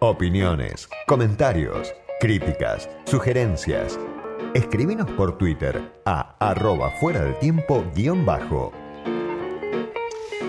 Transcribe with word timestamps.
Opiniones, 0.00 0.88
comentarios, 1.08 1.92
críticas, 2.20 2.88
sugerencias. 3.06 3.98
Escríbenos 4.54 5.10
por 5.12 5.36
Twitter 5.36 5.82
a 6.04 6.36
arroba 6.38 6.90
fuera 7.00 7.22
del 7.22 7.36
tiempo 7.38 7.84
guion 7.94 8.24
bajo. 8.24 8.72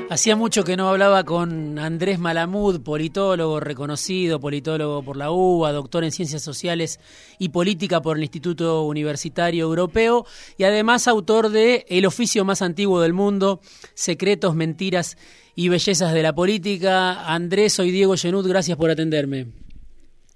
Hacía 0.09 0.37
mucho 0.37 0.63
que 0.63 0.77
no 0.77 0.87
hablaba 0.87 1.25
con 1.25 1.77
Andrés 1.77 2.17
Malamud, 2.17 2.81
politólogo 2.81 3.59
reconocido, 3.59 4.39
politólogo 4.39 5.03
por 5.03 5.17
la 5.17 5.31
UBA, 5.31 5.73
doctor 5.73 6.05
en 6.05 6.13
Ciencias 6.13 6.41
Sociales 6.41 7.01
y 7.39 7.49
Política 7.49 8.01
por 8.01 8.15
el 8.15 8.23
Instituto 8.23 8.83
Universitario 8.83 9.65
Europeo 9.65 10.25
y 10.57 10.63
además 10.63 11.09
autor 11.09 11.49
de 11.49 11.85
El 11.89 12.05
oficio 12.05 12.45
más 12.45 12.61
antiguo 12.61 13.01
del 13.01 13.11
mundo, 13.11 13.59
Secretos, 13.95 14.55
Mentiras 14.55 15.17
y 15.55 15.67
Bellezas 15.67 16.13
de 16.13 16.23
la 16.23 16.33
Política. 16.33 17.27
Andrés, 17.27 17.73
soy 17.73 17.91
Diego 17.91 18.15
Genut, 18.15 18.47
gracias 18.47 18.77
por 18.77 18.89
atenderme. 18.89 19.47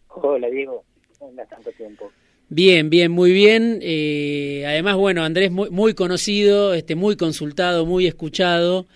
Hola 0.09 0.49
Diego, 0.49 0.83
¿cómo 1.17 1.31
tanto 1.49 1.71
tiempo? 1.71 2.11
Bien, 2.49 2.89
bien, 2.89 3.09
muy 3.09 3.31
bien. 3.31 3.79
Eh, 3.81 4.65
además, 4.67 4.97
bueno, 4.97 5.23
Andrés 5.23 5.49
muy, 5.49 5.69
muy 5.69 5.93
conocido, 5.93 6.73
este, 6.73 6.95
muy 6.95 7.15
consultado, 7.15 7.85
muy 7.85 8.05
escuchado. 8.05 8.87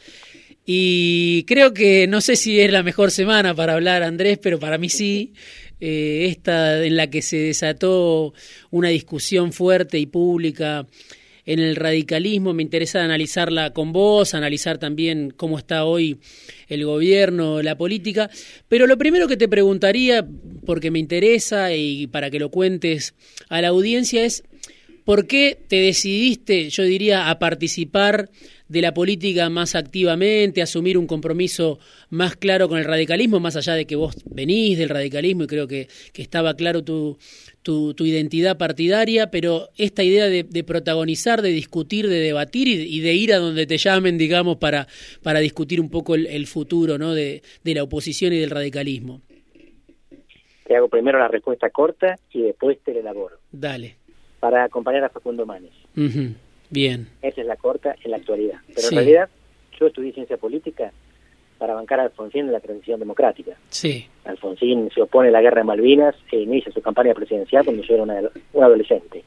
Y 0.66 1.44
creo 1.44 1.74
que 1.74 2.08
no 2.08 2.22
sé 2.22 2.36
si 2.36 2.60
es 2.60 2.72
la 2.72 2.82
mejor 2.82 3.12
semana 3.12 3.54
para 3.54 3.74
hablar, 3.74 4.02
Andrés, 4.04 4.40
pero 4.42 4.60
para 4.60 4.78
mí 4.78 4.90
sí. 4.90 5.34
Eh, 5.82 6.28
esta 6.30 6.84
en 6.86 6.96
la 6.96 7.10
que 7.10 7.22
se 7.22 7.38
desató 7.38 8.34
una 8.72 8.90
discusión 8.90 9.52
fuerte 9.52 10.00
y 10.00 10.06
pública 10.06 10.88
en 11.46 11.60
el 11.60 11.76
radicalismo. 11.76 12.54
Me 12.54 12.64
interesa 12.64 13.04
analizarla 13.04 13.74
con 13.74 13.92
vos, 13.92 14.34
analizar 14.34 14.78
también 14.78 15.32
cómo 15.36 15.58
está 15.58 15.86
hoy 15.86 16.18
el 16.68 16.86
gobierno, 16.86 17.62
la 17.62 17.78
política. 17.78 18.30
Pero 18.68 18.88
lo 18.88 18.98
primero 18.98 19.28
que 19.28 19.38
te 19.38 19.48
preguntaría, 19.48 20.26
porque 20.66 20.92
me 20.92 21.00
interesa 21.00 21.74
y 21.74 22.08
para 22.08 22.30
que 22.32 22.40
lo 22.40 22.50
cuentes 22.50 23.14
a 23.50 23.62
la 23.62 23.68
audiencia, 23.68 24.24
es 24.24 24.44
¿por 25.06 25.28
qué 25.28 25.58
te 25.68 25.78
decidiste, 25.78 26.70
yo 26.70 26.84
diría, 26.84 27.30
a 27.30 27.40
participar 27.40 28.30
de 28.68 28.82
la 28.82 28.94
política 28.94 29.50
más 29.50 29.76
activamente, 29.76 30.62
asumir 30.62 30.98
un 30.98 31.06
compromiso 31.06 31.78
más 32.10 32.36
claro 32.36 32.68
con 32.68 32.80
el 32.80 32.86
radicalismo, 32.86 33.40
más 33.40 33.56
allá 33.56 33.76
de 33.76 33.86
que 33.86 33.96
vos 33.96 34.16
venís 34.26 34.78
del 34.78 34.90
radicalismo 34.90 35.44
y 35.44 35.48
creo 35.48 35.68
que, 35.68 35.88
que 36.12 36.24
estaba 36.24 36.56
claro 36.56 36.84
tu, 36.84 37.18
tu, 37.62 37.94
identidad 38.00 38.58
partidaria, 38.58 39.30
pero 39.30 39.70
esta 39.78 40.04
idea 40.04 40.26
de, 40.26 40.64
protagonizar, 40.64 41.42
de 41.42 41.50
discutir, 41.50 42.08
de 42.08 42.20
debatir 42.20 42.68
y, 42.68 43.02
de 43.02 43.14
ir 43.14 43.34
a 43.34 43.38
donde 43.38 43.68
te 43.68 43.78
llamen, 43.78 44.18
digamos, 44.18 44.58
para, 44.58 44.88
para 45.22 45.40
discutir 45.40 45.80
un 45.80 45.90
poco 45.90 46.16
el, 46.16 46.48
futuro 46.48 46.98
¿no? 46.98 47.14
de, 47.14 47.42
la 47.64 47.84
oposición 47.84 48.34
y 48.34 48.40
del 48.40 48.50
radicalismo. 48.50 49.22
Te 50.66 50.76
hago 50.76 50.90
primero 50.90 51.20
la 51.20 51.28
respuesta 51.28 51.70
corta 51.70 52.16
y 52.32 52.42
después 52.42 52.80
te 52.84 52.94
la 52.94 53.02
elaboro. 53.02 53.38
Dale. 53.52 53.98
Para 54.46 54.66
acompañar 54.66 55.04
a 55.04 55.10
Facundo 55.10 55.44
Manes. 55.48 55.72
Bien. 56.70 57.08
Esa 57.24 57.42
es 57.42 57.48
la 57.48 57.56
corta 57.56 57.96
en 58.04 58.12
la 58.12 58.18
actualidad. 58.18 58.60
Pero 58.76 58.90
en 58.90 58.96
realidad 58.96 59.30
yo 59.80 59.88
estudié 59.88 60.14
ciencia 60.14 60.38
política 60.38 60.92
para 61.58 61.74
bancar 61.74 62.00
a 62.00 62.04
Alfonsín 62.04 62.46
en 62.46 62.52
la 62.52 62.60
transición 62.60 63.00
democrática. 63.00 63.58
Sí. 63.70 64.08
Alfonsín 64.24 64.92
se 64.94 65.02
opone 65.02 65.30
a 65.30 65.32
la 65.32 65.42
guerra 65.42 65.62
de 65.62 65.64
Malvinas 65.64 66.16
e 66.32 66.42
inicia 66.42 66.72
su 66.72 66.80
campaña 66.80 67.16
presidencial 67.16 67.66
cuando 67.66 67.82
yo 67.82 67.96
era 67.96 68.04
un 68.04 68.64
adolescente. 68.64 69.24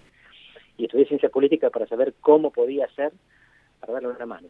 Y 0.76 0.84
estudié 0.84 1.06
ciencia 1.06 1.30
política 1.30 1.68
para 1.68 1.88
saber 1.88 2.14
cómo 2.20 2.52
podía 2.52 2.84
hacer 2.84 3.10
para 3.80 3.94
darle 3.94 4.10
una 4.10 4.24
mano. 4.24 4.46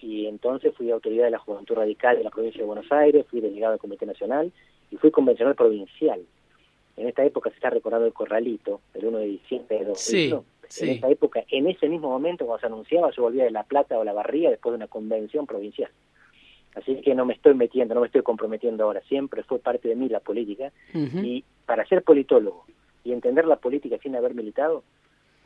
Y 0.00 0.26
entonces 0.26 0.72
fui 0.76 0.92
autoridad 0.92 1.24
de 1.24 1.32
la 1.32 1.40
Juventud 1.40 1.74
Radical 1.74 2.18
de 2.18 2.22
la 2.22 2.30
provincia 2.30 2.60
de 2.60 2.66
Buenos 2.66 2.92
Aires, 2.92 3.26
fui 3.28 3.40
delegado 3.40 3.72
del 3.72 3.80
Comité 3.80 4.06
Nacional 4.06 4.52
y 4.92 4.96
fui 4.96 5.10
convencional 5.10 5.56
provincial. 5.56 6.20
En 6.98 7.08
esta 7.08 7.24
época 7.24 7.50
se 7.50 7.56
está 7.56 7.70
recordando 7.70 8.06
el 8.06 8.12
corralito, 8.12 8.80
el 8.94 9.06
1 9.06 9.18
de 9.18 9.26
diciembre 9.26 9.78
de 9.78 9.84
2001. 9.86 10.44
Sí, 10.68 10.84
En 10.84 10.90
esta 10.90 11.08
época, 11.08 11.44
en 11.48 11.66
ese 11.66 11.88
mismo 11.88 12.10
momento, 12.10 12.44
cuando 12.44 12.60
se 12.60 12.66
anunciaba, 12.66 13.10
yo 13.10 13.22
volvía 13.22 13.44
de 13.44 13.50
La 13.50 13.62
Plata 13.62 13.98
o 13.98 14.04
La 14.04 14.12
Barría 14.12 14.50
después 14.50 14.72
de 14.72 14.76
una 14.76 14.88
convención 14.88 15.46
provincial. 15.46 15.90
Así 16.74 17.00
que 17.00 17.14
no 17.14 17.24
me 17.24 17.34
estoy 17.34 17.54
metiendo, 17.54 17.94
no 17.94 18.02
me 18.02 18.06
estoy 18.06 18.22
comprometiendo 18.22 18.84
ahora. 18.84 19.00
Siempre 19.08 19.42
fue 19.44 19.58
parte 19.58 19.88
de 19.88 19.96
mí 19.96 20.08
la 20.08 20.20
política. 20.20 20.72
Y 20.92 21.44
para 21.64 21.86
ser 21.86 22.02
politólogo 22.02 22.66
y 23.04 23.12
entender 23.12 23.46
la 23.46 23.56
política 23.56 23.96
sin 24.02 24.14
haber 24.14 24.34
militado, 24.34 24.84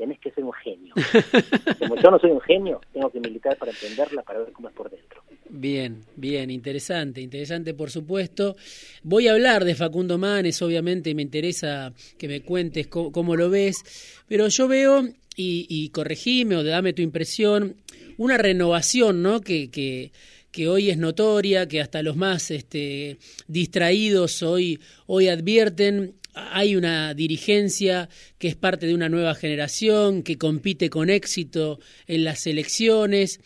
tenés 0.03 0.19
que 0.19 0.33
ser 0.33 0.43
un 0.43 0.53
genio. 0.53 0.95
Como 1.79 1.95
yo 1.95 2.11
no 2.11 2.19
soy 2.19 2.33
un 2.33 2.41
genio, 2.41 2.81
tengo 2.93 3.09
que 3.09 3.21
militar 3.21 3.57
para 3.57 3.71
entenderla, 3.71 4.23
para 4.23 4.41
ver 4.41 4.51
cómo 4.51 4.69
es 4.69 4.75
por 4.75 4.91
dentro. 4.91 5.23
Bien, 5.49 6.05
bien, 6.17 6.51
interesante, 6.51 7.21
interesante 7.21 7.73
por 7.73 7.89
supuesto. 7.89 8.57
Voy 9.05 9.29
a 9.29 9.33
hablar 9.33 9.65
de 9.65 9.77
Facundo 9.77 10.19
Manes, 10.19 10.61
obviamente, 10.61 11.15
me 11.15 11.23
interesa 11.23 11.93
que 12.19 12.27
me 12.27 12.41
cuentes 12.41 12.89
cómo, 12.89 13.37
lo 13.37 13.49
ves, 13.49 14.25
pero 14.27 14.49
yo 14.49 14.67
veo, 14.67 15.05
y, 15.37 15.67
y 15.69 15.91
corregime 15.91 16.57
o 16.57 16.65
dame 16.65 16.95
tu 16.95 17.03
impresión, 17.03 17.77
una 18.19 18.39
renovación, 18.39 19.23
¿no? 19.23 19.41
Que, 19.41 19.71
que, 19.71 20.11
que 20.51 20.69
hoy 20.69 20.91
es 20.91 20.99
notoria, 20.99 21.69
que 21.69 21.81
hasta 21.81 22.03
los 22.03 22.17
más 22.17 22.51
este, 22.51 23.19
distraídos 23.47 24.43
hoy, 24.43 24.81
hoy 25.07 25.29
advierten. 25.29 26.15
Hay 26.35 26.77
una 26.77 27.15
dirigencia 27.15 28.09
que 28.39 28.49
es 28.49 28.57
parte 28.57 28.87
de 28.87 28.95
una 28.95 29.09
nueva 29.09 29.35
generación, 29.35 30.23
que 30.23 30.39
compite 30.39 30.89
con 30.89 31.11
éxito 31.11 31.79
en 32.07 32.25
las 32.25 32.47
elecciones. 32.47 33.41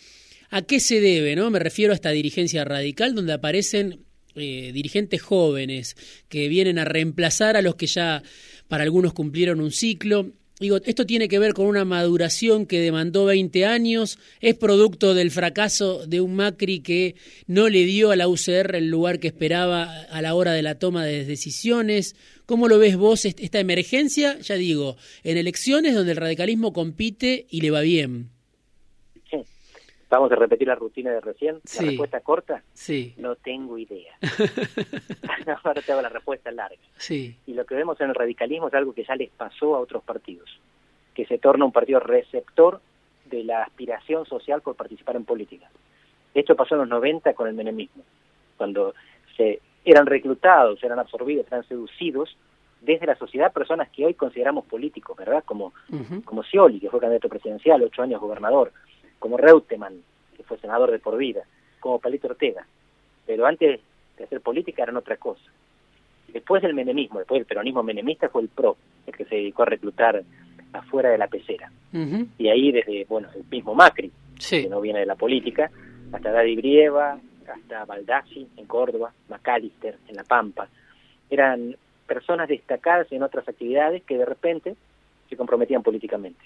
¿A 0.51 0.63
qué 0.63 0.79
se 0.79 1.01
debe? 1.01 1.35
No? 1.35 1.51
Me 1.51 1.59
refiero 1.59 1.93
a 1.93 1.97
esta 1.97 2.11
dirigencia 2.11 2.65
radical 2.65 3.15
donde 3.15 3.33
aparecen 3.33 4.05
eh, 4.37 4.71
dirigentes 4.73 5.23
jóvenes 5.23 5.97
que 6.29 6.49
vienen 6.49 6.79
a 6.79 6.85
reemplazar 6.85 7.57
a 7.57 7.63
los 7.63 7.75
que 7.75 7.87
ya 7.87 8.23
para 8.69 8.85
algunos 8.85 9.15
cumplieron 9.15 9.61
un 9.61 9.73
ciclo 9.73 10.33
Digo, 10.59 10.79
esto 10.87 11.05
tiene 11.05 11.29
que 11.29 11.39
ver 11.39 11.53
con 11.53 11.67
una 11.67 11.85
maduración 11.85 12.65
que 12.65 12.81
demandó 12.81 13.27
20 13.27 13.67
años, 13.67 14.19
es 14.41 14.55
producto 14.55 15.13
del 15.13 15.31
fracaso 15.31 16.07
de 16.07 16.23
un 16.23 16.35
Macri 16.35 16.81
que 16.81 17.15
no 17.47 17.69
le 17.69 17.85
dio 17.85 18.11
a 18.11 18.17
la 18.17 18.27
UCR 18.27 18.77
el 18.77 18.89
lugar 18.89 19.21
que 19.21 19.27
esperaba 19.27 19.85
a 19.85 20.23
la 20.23 20.35
hora 20.35 20.53
de 20.53 20.63
la 20.63 20.79
toma 20.79 21.05
de 21.05 21.27
decisiones. 21.27 22.17
¿Cómo 22.47 22.69
lo 22.69 22.79
ves 22.79 22.97
vos 22.97 23.27
esta 23.27 23.61
emergencia? 23.61 24.39
Ya 24.39 24.55
digo, 24.55 24.97
en 25.25 25.37
elecciones 25.37 25.95
donde 25.95 26.13
el 26.13 26.19
radicalismo 26.19 26.73
compite 26.73 27.47
y 27.51 27.61
le 27.61 27.71
va 27.71 27.83
bien. 27.83 28.36
Vamos 30.17 30.33
a 30.33 30.37
repetir 30.37 30.67
la 30.67 30.75
rutina 30.75 31.11
de 31.11 31.21
recién. 31.21 31.61
Sí. 31.65 31.85
La 31.85 31.91
respuesta 31.91 32.21
corta. 32.21 32.63
Sí. 32.73 33.13
No 33.19 33.37
tengo 33.37 33.77
idea. 33.77 34.17
Ahora 35.63 35.83
te 35.83 35.93
hago 35.93 36.01
la 36.01 36.09
respuesta 36.09 36.51
larga. 36.51 36.81
Sí. 36.97 37.37
Y 37.47 37.53
lo 37.53 37.67
que 37.67 37.75
vemos 37.75 38.01
en 38.01 38.09
el 38.09 38.15
radicalismo 38.15 38.69
es 38.69 38.75
algo 38.75 38.95
que 38.95 39.05
ya 39.05 39.15
les 39.15 39.31
pasó 39.31 39.77
a 39.77 39.81
otros 39.81 40.03
partidos, 40.03 40.49
que 41.15 41.27
se 41.27 41.37
torna 41.37 41.67
un 41.67 41.73
partido 41.73 42.01
receptor 42.01 42.81
de 43.27 43.45
la 43.45 43.63
aspiración 43.63 44.25
social 44.25 44.63
por 44.63 44.75
participar 44.75 45.17
en 45.17 45.27
política. 45.27 45.69
Esto 46.33 46.57
pasó 46.57 46.77
en 46.77 46.81
los 46.81 46.89
90 46.89 47.35
con 47.35 47.49
el 47.49 47.55
menemismo, 47.55 48.03
cuando 48.57 48.95
se 49.37 49.61
eran 49.85 50.07
reclutados, 50.07 50.83
eran 50.83 50.99
absorbidos, 50.99 51.47
eran 51.47 51.67
seducidos 51.69 52.37
desde 52.81 53.07
la 53.07 53.17
sociedad 53.17 53.53
personas 53.53 53.89
que 53.91 54.07
hoy 54.07 54.15
consideramos 54.15 54.65
políticos, 54.65 55.17
¿verdad? 55.17 55.45
Como, 55.45 55.73
como 56.25 56.43
Scioli, 56.43 56.81
que 56.81 56.91
fue 56.91 57.01
candidato 57.01 57.29
presidencial, 57.29 57.83
ocho 57.83 58.03
años 58.03 58.21
gobernador, 58.21 58.73
como 59.19 59.37
Reutemann, 59.37 60.03
que 60.37 60.43
fue 60.43 60.59
senador 60.59 60.91
de 60.91 60.99
por 60.99 61.17
vida, 61.17 61.43
como 61.81 61.99
Palito 61.99 62.29
Ortega. 62.29 62.67
Pero 63.27 63.47
antes 63.47 63.81
de 64.17 64.25
hacer 64.25 64.41
política 64.41 64.83
eran 64.83 64.97
otra 64.97 65.17
cosa. 65.17 65.45
Después 66.29 66.63
del 66.63 66.75
menemismo, 66.75 67.19
después 67.19 67.41
del 67.41 67.47
peronismo 67.47 67.83
menemista 67.83 68.29
fue 68.29 68.43
el 68.43 68.49
PRO, 68.49 68.77
el 69.07 69.17
que 69.17 69.25
se 69.25 69.37
dedicó 69.37 69.63
a 69.63 69.67
reclutar 69.67 70.23
afuera 70.73 71.11
de 71.11 71.19
la 71.19 71.29
pecera. 71.29 71.71
Y 72.39 72.49
ahí 72.49 72.73
desde, 72.73 73.07
bueno, 73.09 73.29
el 73.35 73.45
mismo 73.51 73.75
Macri, 73.75 74.13
que 74.49 74.69
no 74.69 74.81
viene 74.81 75.01
de 75.01 75.07
la 75.07 75.15
política, 75.15 75.71
hasta 76.13 76.31
Daddy 76.31 76.57
Brieva, 76.57 77.19
hasta 77.49 77.85
Baldassi 77.85 78.47
en 78.57 78.67
Córdoba, 78.67 79.13
McAllister 79.31 79.97
en 80.09 80.17
La 80.17 80.25
Pampa, 80.25 80.69
eran 81.31 81.75
personas 82.07 82.49
destacadas 82.49 83.11
en 83.13 83.23
otras 83.23 83.49
actividades 83.49 84.03
que 84.03 84.19
de 84.19 84.27
repente 84.27 84.77
se 85.29 85.37
comprometían 85.37 85.83
políticamente. 85.83 86.45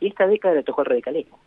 Y 0.00 0.06
esta 0.06 0.26
década 0.26 0.54
le 0.54 0.62
tocó 0.62 0.80
el 0.80 0.86
radicalismo 0.86 1.38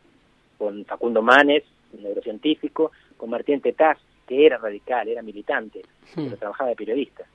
con 0.64 0.86
Facundo 0.86 1.22
Manes, 1.22 1.64
neurocientífico, 2.02 2.94
con 3.18 3.30
Martín 3.30 3.60
Tetaz, 3.60 3.98
que 4.26 4.46
era 4.46 4.58
radical, 4.58 5.10
era 5.10 5.22
militante, 5.22 5.82
hmm. 6.16 6.24
pero 6.24 6.38
trabajaba 6.38 6.70
de 6.70 6.78
periodista, 6.78 7.26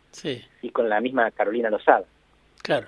y 0.63 0.71
con 0.71 0.89
la 0.89 0.99
misma 1.03 1.31
Carolina 1.33 1.69
Lozada. 1.69 2.07
Claro. 2.63 2.87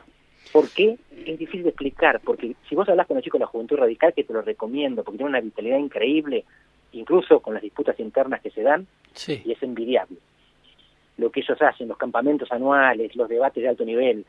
¿Por 0.51 0.71
qué? 0.71 0.97
Es 1.27 1.39
difícil 1.39 1.65
de 1.65 1.69
explicar, 1.69 2.23
porque 2.25 2.57
si 2.67 2.75
vos 2.75 2.89
hablas 2.89 3.07
con 3.07 3.17
los 3.17 3.25
chicos 3.25 3.39
de 3.39 3.45
la 3.45 3.51
Juventud 3.51 3.77
Radical, 3.77 4.15
que 4.15 4.25
te 4.25 4.33
lo 4.33 4.41
recomiendo, 4.41 5.05
porque 5.05 5.19
tiene 5.19 5.29
una 5.29 5.43
vitalidad 5.43 5.77
increíble, 5.77 6.47
incluso 6.93 7.41
con 7.41 7.53
las 7.53 7.63
disputas 7.63 8.01
internas 8.01 8.41
que 8.41 8.51
se 8.51 8.63
dan, 8.63 8.87
y 9.27 9.53
es 9.53 9.63
envidiable. 9.63 10.17
Lo 11.19 11.31
que 11.31 11.41
ellos 11.41 11.61
hacen, 11.61 11.87
los 11.87 11.99
campamentos 11.99 12.51
anuales, 12.51 13.15
los 13.15 13.29
debates 13.29 13.63
de 13.63 13.69
alto 13.69 13.85
nivel, 13.85 14.25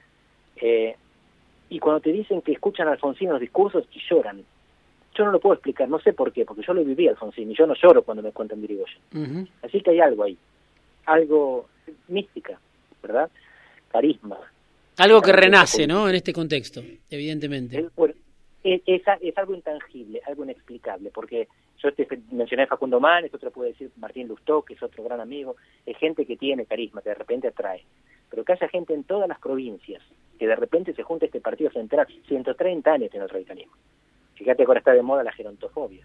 eh, 0.57 0.93
y 1.69 1.79
cuando 1.79 2.01
te 2.01 2.11
dicen 2.11 2.41
que 2.41 2.51
escuchan 2.51 2.89
a 2.89 2.91
Alfonsín 2.91 3.29
los 3.29 3.39
discursos 3.39 3.85
y 3.93 4.01
lloran, 4.09 4.43
yo 5.15 5.25
no 5.25 5.31
lo 5.31 5.39
puedo 5.39 5.55
explicar, 5.55 5.89
no 5.89 5.99
sé 5.99 6.13
por 6.13 6.31
qué, 6.31 6.45
porque 6.45 6.63
yo 6.65 6.73
lo 6.73 6.83
viví, 6.83 7.07
Alfonsín, 7.07 7.51
y 7.51 7.55
yo 7.55 7.67
no 7.67 7.73
lloro 7.75 8.03
cuando 8.03 8.23
me 8.23 8.31
cuentan 8.31 8.61
Virigoyen. 8.61 9.49
Así 9.61 9.81
que 9.81 9.91
hay 9.91 9.99
algo 9.99 10.23
ahí, 10.23 10.37
algo 11.05 11.67
mística, 12.07 12.59
¿verdad? 13.01 13.29
Carisma. 13.89 14.37
Algo 14.97 15.21
que 15.21 15.33
renace, 15.33 15.87
¿no? 15.87 16.07
En 16.07 16.15
este 16.15 16.31
contexto, 16.31 16.81
evidentemente. 17.09 17.89
Es, 18.63 18.81
es, 18.85 19.37
algo 19.37 19.55
intangible, 19.55 20.21
algo 20.27 20.43
inexplicable, 20.43 21.09
porque 21.09 21.47
yo 21.81 21.91
te 21.93 22.07
mencioné 22.31 22.63
a 22.63 22.67
Facundo 22.67 22.99
Manes, 22.99 23.33
otro 23.33 23.49
puede 23.49 23.71
decir 23.71 23.89
Martín 23.97 24.27
Lustó, 24.27 24.61
que 24.61 24.75
es 24.75 24.83
otro 24.83 25.03
gran 25.03 25.19
amigo, 25.19 25.55
es 25.85 25.97
gente 25.97 26.25
que 26.25 26.37
tiene 26.37 26.65
carisma, 26.65 27.01
que 27.01 27.09
de 27.09 27.15
repente 27.15 27.47
atrae. 27.47 27.83
Pero 28.29 28.45
que 28.45 28.53
haya 28.53 28.69
gente 28.69 28.93
en 28.93 29.03
todas 29.03 29.27
las 29.27 29.39
provincias, 29.39 30.01
que 30.37 30.47
de 30.47 30.55
repente 30.55 30.93
se 30.93 31.03
junte 31.03 31.25
este 31.25 31.41
partido 31.41 31.71
central, 31.71 32.07
130 32.27 32.93
años 32.93 33.09
en 33.13 33.23
el 33.23 33.29
radicalismo. 33.29 33.73
Fíjate 34.41 34.63
que 34.63 34.67
ahora 34.67 34.79
está 34.79 34.93
de 34.93 35.03
moda 35.03 35.23
la 35.23 35.31
gerontofobia. 35.31 36.03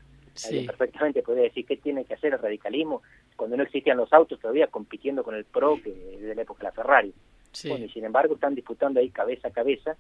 Perfectamente 0.67 1.23
puede 1.23 1.45
decir 1.45 1.65
qué 1.65 1.79
tiene 1.79 2.05
que 2.05 2.13
hacer 2.13 2.35
el 2.35 2.39
radicalismo 2.39 3.03
cuando 3.35 3.57
no 3.57 3.63
existían 3.63 3.97
los 3.97 4.13
autos 4.13 4.39
todavía 4.39 4.67
compitiendo 4.67 5.25
con 5.25 5.35
el 5.35 5.47
PRO 5.47 5.81
que 5.83 5.91
de 5.91 6.35
la 6.35 6.43
época 6.43 6.59
de 6.59 6.65
la 6.65 6.73
Ferrari. 6.73 7.15
y 7.55 7.89
sin 7.89 8.05
embargo 8.05 8.35
están 8.35 8.55
disputando 8.55 9.01
ahí 9.01 9.09
cabeza 9.09 9.49
a 9.49 9.53
cabeza. 9.53 9.97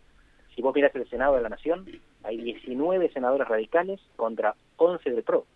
Si 0.55 0.61
vos 0.61 0.75
miras 0.75 0.95
el 0.95 1.09
Senado 1.09 1.37
de 1.37 1.41
la 1.41 1.49
Nación, 1.49 1.87
hay 2.25 2.37
19 2.37 3.11
senadores 3.11 3.49
radicales 3.49 4.01
contra 4.17 4.55
11 4.77 5.11
del 5.11 5.23
PRO. 5.23 5.47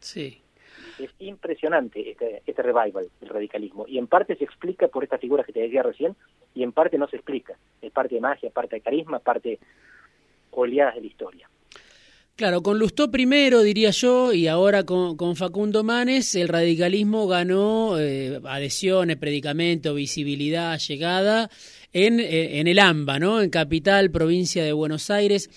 Sí. 0.00 0.42
Es 0.98 1.10
impresionante 1.20 2.10
este, 2.10 2.42
este 2.44 2.62
revival 2.62 3.08
del 3.20 3.28
radicalismo. 3.28 3.86
Y 3.86 3.98
en 3.98 4.08
parte 4.08 4.34
se 4.34 4.42
explica 4.42 4.88
por 4.88 5.04
estas 5.04 5.20
figuras 5.20 5.46
que 5.46 5.52
te 5.52 5.60
decía 5.60 5.84
recién, 5.84 6.16
y 6.54 6.64
en 6.64 6.72
parte 6.72 6.98
no 6.98 7.06
se 7.06 7.16
explica. 7.16 7.56
Es 7.80 7.92
parte 7.92 8.16
de 8.16 8.20
magia, 8.20 8.50
parte 8.50 8.76
de 8.76 8.82
carisma, 8.82 9.20
parte 9.20 9.60
oleadas 10.50 10.96
de 10.96 11.00
la 11.02 11.06
historia. 11.06 11.48
Claro, 12.34 12.62
con 12.62 12.78
Lustó 12.78 13.10
primero, 13.10 13.62
diría 13.62 13.90
yo, 13.90 14.32
y 14.32 14.46
ahora 14.46 14.84
con, 14.84 15.36
Facundo 15.36 15.84
Manes, 15.84 16.34
el 16.34 16.48
radicalismo 16.48 17.26
ganó 17.26 17.98
eh, 18.00 18.40
adhesiones, 18.44 19.18
predicamento, 19.18 19.94
visibilidad, 19.94 20.78
llegada 20.78 21.50
en, 21.92 22.20
eh, 22.20 22.58
en 22.58 22.68
el 22.68 22.78
AMBA, 22.78 23.18
¿no? 23.18 23.42
En 23.42 23.50
Capital, 23.50 24.10
provincia 24.10 24.64
de 24.64 24.72
Buenos 24.72 25.10
Aires. 25.10 25.50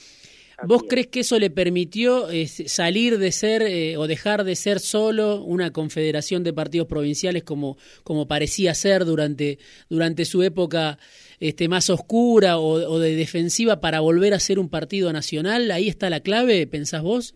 ¿Vos 0.64 0.84
crees 0.88 1.08
que 1.08 1.20
eso 1.22 1.38
le 1.38 1.50
permitió 1.50 2.30
eh, 2.30 2.48
salir 2.48 3.18
de 3.18 3.32
ser 3.32 3.62
eh, 3.62 3.98
o 3.98 4.08
dejar 4.08 4.44
de 4.46 4.56
ser 4.56 4.80
solo 4.80 5.44
una 5.44 5.72
confederación 5.72 6.44
de 6.44 6.54
partidos 6.54 6.88
provinciales 6.88 7.44
como, 7.44 7.78
como 8.04 8.28
parecía 8.28 8.74
ser 8.74 9.04
durante, 9.04 9.60
durante 9.90 10.24
su 10.24 10.44
época 10.44 10.98
este, 11.48 11.68
más 11.68 11.90
oscura 11.90 12.58
o, 12.60 13.00
de 13.00 13.16
defensiva 13.16 13.80
para 13.80 14.00
volver 14.00 14.34
a 14.34 14.40
ser 14.40 14.60
un 14.60 14.70
partido 14.70 15.12
nacional? 15.14 15.72
¿Ahí 15.72 15.88
está 15.88 16.10
la 16.10 16.20
clave, 16.20 16.68
pensás 16.68 17.04
vos? 17.04 17.36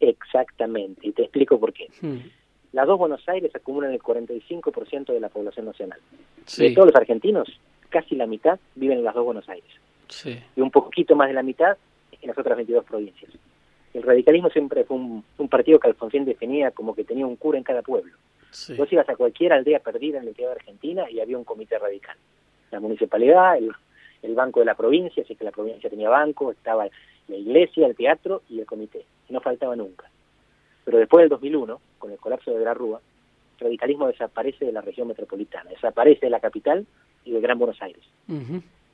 Exactamente, 0.00 1.06
y 1.06 1.12
te 1.12 1.22
explico 1.22 1.60
por 1.60 1.72
qué. 1.72 1.88
Hmm. 2.00 2.18
Las 2.72 2.86
dos 2.86 2.98
Buenos 2.98 3.28
Aires 3.28 3.54
acumulan 3.54 3.92
el 3.92 4.00
45% 4.00 5.12
de 5.12 5.20
la 5.20 5.28
población 5.28 5.66
nacional. 5.66 6.00
De 6.56 6.70
todos 6.72 6.86
los 6.86 6.96
argentinos, 6.96 7.48
casi 7.90 8.16
la 8.16 8.26
mitad 8.26 8.58
viven 8.74 8.98
en 8.98 9.04
las 9.04 9.14
dos 9.14 9.24
Buenos 9.24 9.48
Aires. 9.48 9.70
Y 10.56 10.60
un 10.60 10.70
poquito 10.70 11.14
más 11.14 11.28
de 11.28 11.34
la 11.34 11.42
mitad 11.42 11.76
en 12.20 12.28
las 12.28 12.38
otras 12.38 12.56
22 12.56 12.84
provincias. 12.84 13.30
El 13.94 14.02
radicalismo 14.02 14.48
siempre 14.50 14.84
fue 14.84 14.96
un, 14.96 15.24
partido 15.50 15.78
que 15.78 15.88
Alfonsín 15.88 16.24
definía 16.24 16.70
como 16.70 16.94
que 16.94 17.04
tenía 17.04 17.26
un 17.26 17.36
cura 17.36 17.58
en 17.58 17.64
cada 17.64 17.82
pueblo. 17.82 18.12
Vos 18.76 18.92
ibas 18.92 19.08
a 19.08 19.16
cualquier 19.16 19.52
aldea 19.52 19.80
perdida 19.80 20.18
en 20.18 20.26
la 20.26 20.32
de 20.32 20.46
Argentina 20.46 21.10
y 21.10 21.20
había 21.20 21.38
un 21.38 21.44
comité 21.44 21.78
radical. 21.78 22.16
La 22.72 22.80
municipalidad, 22.80 23.56
el, 23.56 24.34
banco 24.34 24.60
de 24.60 24.66
la 24.66 24.74
provincia, 24.74 25.24
si 25.24 25.32
es 25.32 25.38
que 25.38 25.44
la 25.44 25.52
provincia 25.52 25.88
tenía 25.88 26.08
banco, 26.08 26.50
estaba 26.50 26.88
la 27.28 27.36
iglesia, 27.36 27.86
el 27.86 27.94
teatro 27.94 28.42
y 28.48 28.58
el 28.58 28.66
comité. 28.66 29.04
no 29.28 29.40
faltaba 29.40 29.76
nunca. 29.76 30.10
Pero 30.84 30.98
después 30.98 31.22
del 31.22 31.28
2001, 31.28 31.80
con 31.98 32.10
el 32.10 32.18
colapso 32.18 32.50
de 32.50 32.64
la 32.64 32.74
Rúa, 32.74 33.00
el 33.58 33.64
radicalismo 33.64 34.08
desaparece 34.08 34.64
de 34.64 34.72
la 34.72 34.80
región 34.80 35.06
metropolitana, 35.06 35.70
desaparece 35.70 36.26
de 36.26 36.30
la 36.30 36.40
capital 36.40 36.84
y 37.24 37.30
de 37.30 37.40
Gran 37.40 37.58
Buenos 37.58 37.80
Aires 37.80 38.02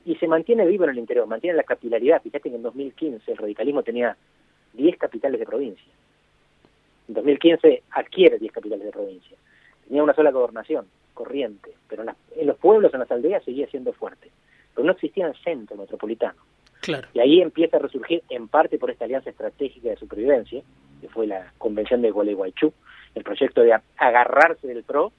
y 0.05 0.15
se 0.15 0.27
mantiene 0.27 0.65
vivo 0.65 0.85
en 0.85 0.91
el 0.91 0.97
interior, 0.97 1.27
mantiene 1.27 1.57
la 1.57 1.63
capilaridad. 1.63 2.21
Fíjate 2.21 2.49
que 2.49 2.55
en 2.55 2.63
2015 2.63 3.31
el 3.31 3.37
radicalismo 3.37 3.83
tenía 3.83 4.15
10 4.73 4.97
capitales 4.97 5.39
de 5.39 5.45
provincia. 5.45 5.93
En 7.07 7.13
2015 7.13 7.83
adquiere 7.91 8.39
10 8.39 8.51
capitales 8.51 8.85
de 8.85 8.91
provincia. 8.91 9.37
Tenía 9.87 10.03
una 10.03 10.13
sola 10.13 10.31
gobernación, 10.31 10.85
corriente, 11.19 11.73
pero 11.89 12.03
en, 12.03 12.47
los 12.47 12.57
pueblos, 12.57 12.93
en 12.93 13.01
las 13.01 13.11
aldeas, 13.11 13.43
seguía 13.43 13.67
siendo 13.67 13.91
fuerte. 13.91 14.31
Pero 14.73 14.85
no 14.85 14.93
existía 14.93 15.27
el 15.27 15.35
centro 15.43 15.75
metropolitano. 15.75 16.39
Claro. 16.79 17.09
Y 17.13 17.19
ahí 17.19 17.41
empieza 17.41 17.75
a 17.75 17.81
resurgir, 17.81 18.23
en 18.29 18.47
parte 18.47 18.77
por 18.77 18.89
esta 18.89 19.03
alianza 19.03 19.29
estratégica 19.29 19.89
de 19.89 19.97
supervivencia, 19.97 20.63
que 21.01 21.09
fue 21.09 21.27
la 21.27 21.51
convención 21.57 22.01
de 22.01 22.11
Gualeguaychú, 22.11 22.71
el 23.15 23.23
proyecto 23.25 23.61
de 23.61 23.77
agarrarse 23.97 24.65
del 24.65 24.83
PRO 24.83 25.11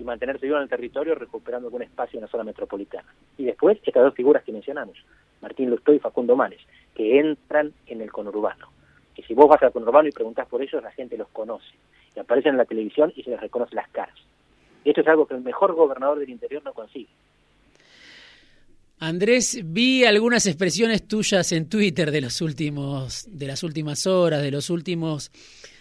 y 0.00 0.02
mantenerse 0.02 0.46
vivo 0.46 0.56
en 0.56 0.64
el 0.64 0.68
territorio 0.68 1.14
recuperando 1.14 1.68
algún 1.68 1.82
espacio 1.82 2.16
en 2.18 2.22
la 2.22 2.28
zona 2.28 2.42
metropolitana. 2.42 3.14
Y 3.38 3.44
después 3.44 3.78
estas 3.84 4.02
dos 4.02 4.14
figuras 4.14 4.42
que 4.42 4.50
mencionamos, 4.50 4.98
Martín 5.40 5.70
Lustó 5.70 5.94
y 5.94 6.00
Facundo 6.00 6.34
Manes, 6.34 6.60
que 6.92 7.20
entran 7.20 7.72
en 7.86 8.00
el 8.00 8.10
conurbano. 8.10 8.66
Que 9.14 9.22
si 9.22 9.32
vos 9.32 9.48
vas 9.48 9.62
al 9.62 9.70
conurbano 9.70 10.08
y 10.08 10.12
preguntás 10.12 10.48
por 10.48 10.60
ellos, 10.60 10.82
la 10.82 10.90
gente 10.90 11.16
los 11.16 11.28
conoce. 11.28 11.72
Y 12.16 12.18
aparecen 12.18 12.54
en 12.54 12.58
la 12.58 12.64
televisión 12.64 13.12
y 13.14 13.22
se 13.22 13.30
les 13.30 13.40
reconoce 13.40 13.76
las 13.76 13.88
caras. 13.90 14.18
Y 14.84 14.90
esto 14.90 15.00
es 15.00 15.08
algo 15.08 15.26
que 15.26 15.34
el 15.34 15.40
mejor 15.40 15.74
gobernador 15.74 16.18
del 16.18 16.30
interior 16.30 16.62
no 16.64 16.72
consigue. 16.72 17.08
Andrés, 18.98 19.60
vi 19.64 20.04
algunas 20.04 20.46
expresiones 20.46 21.06
tuyas 21.06 21.52
en 21.52 21.68
Twitter 21.68 22.10
de 22.10 22.20
los 22.20 22.40
últimos, 22.40 23.26
de 23.30 23.46
las 23.46 23.62
últimas 23.62 24.06
horas, 24.06 24.42
de 24.42 24.50
los 24.50 24.70
últimos 24.70 25.30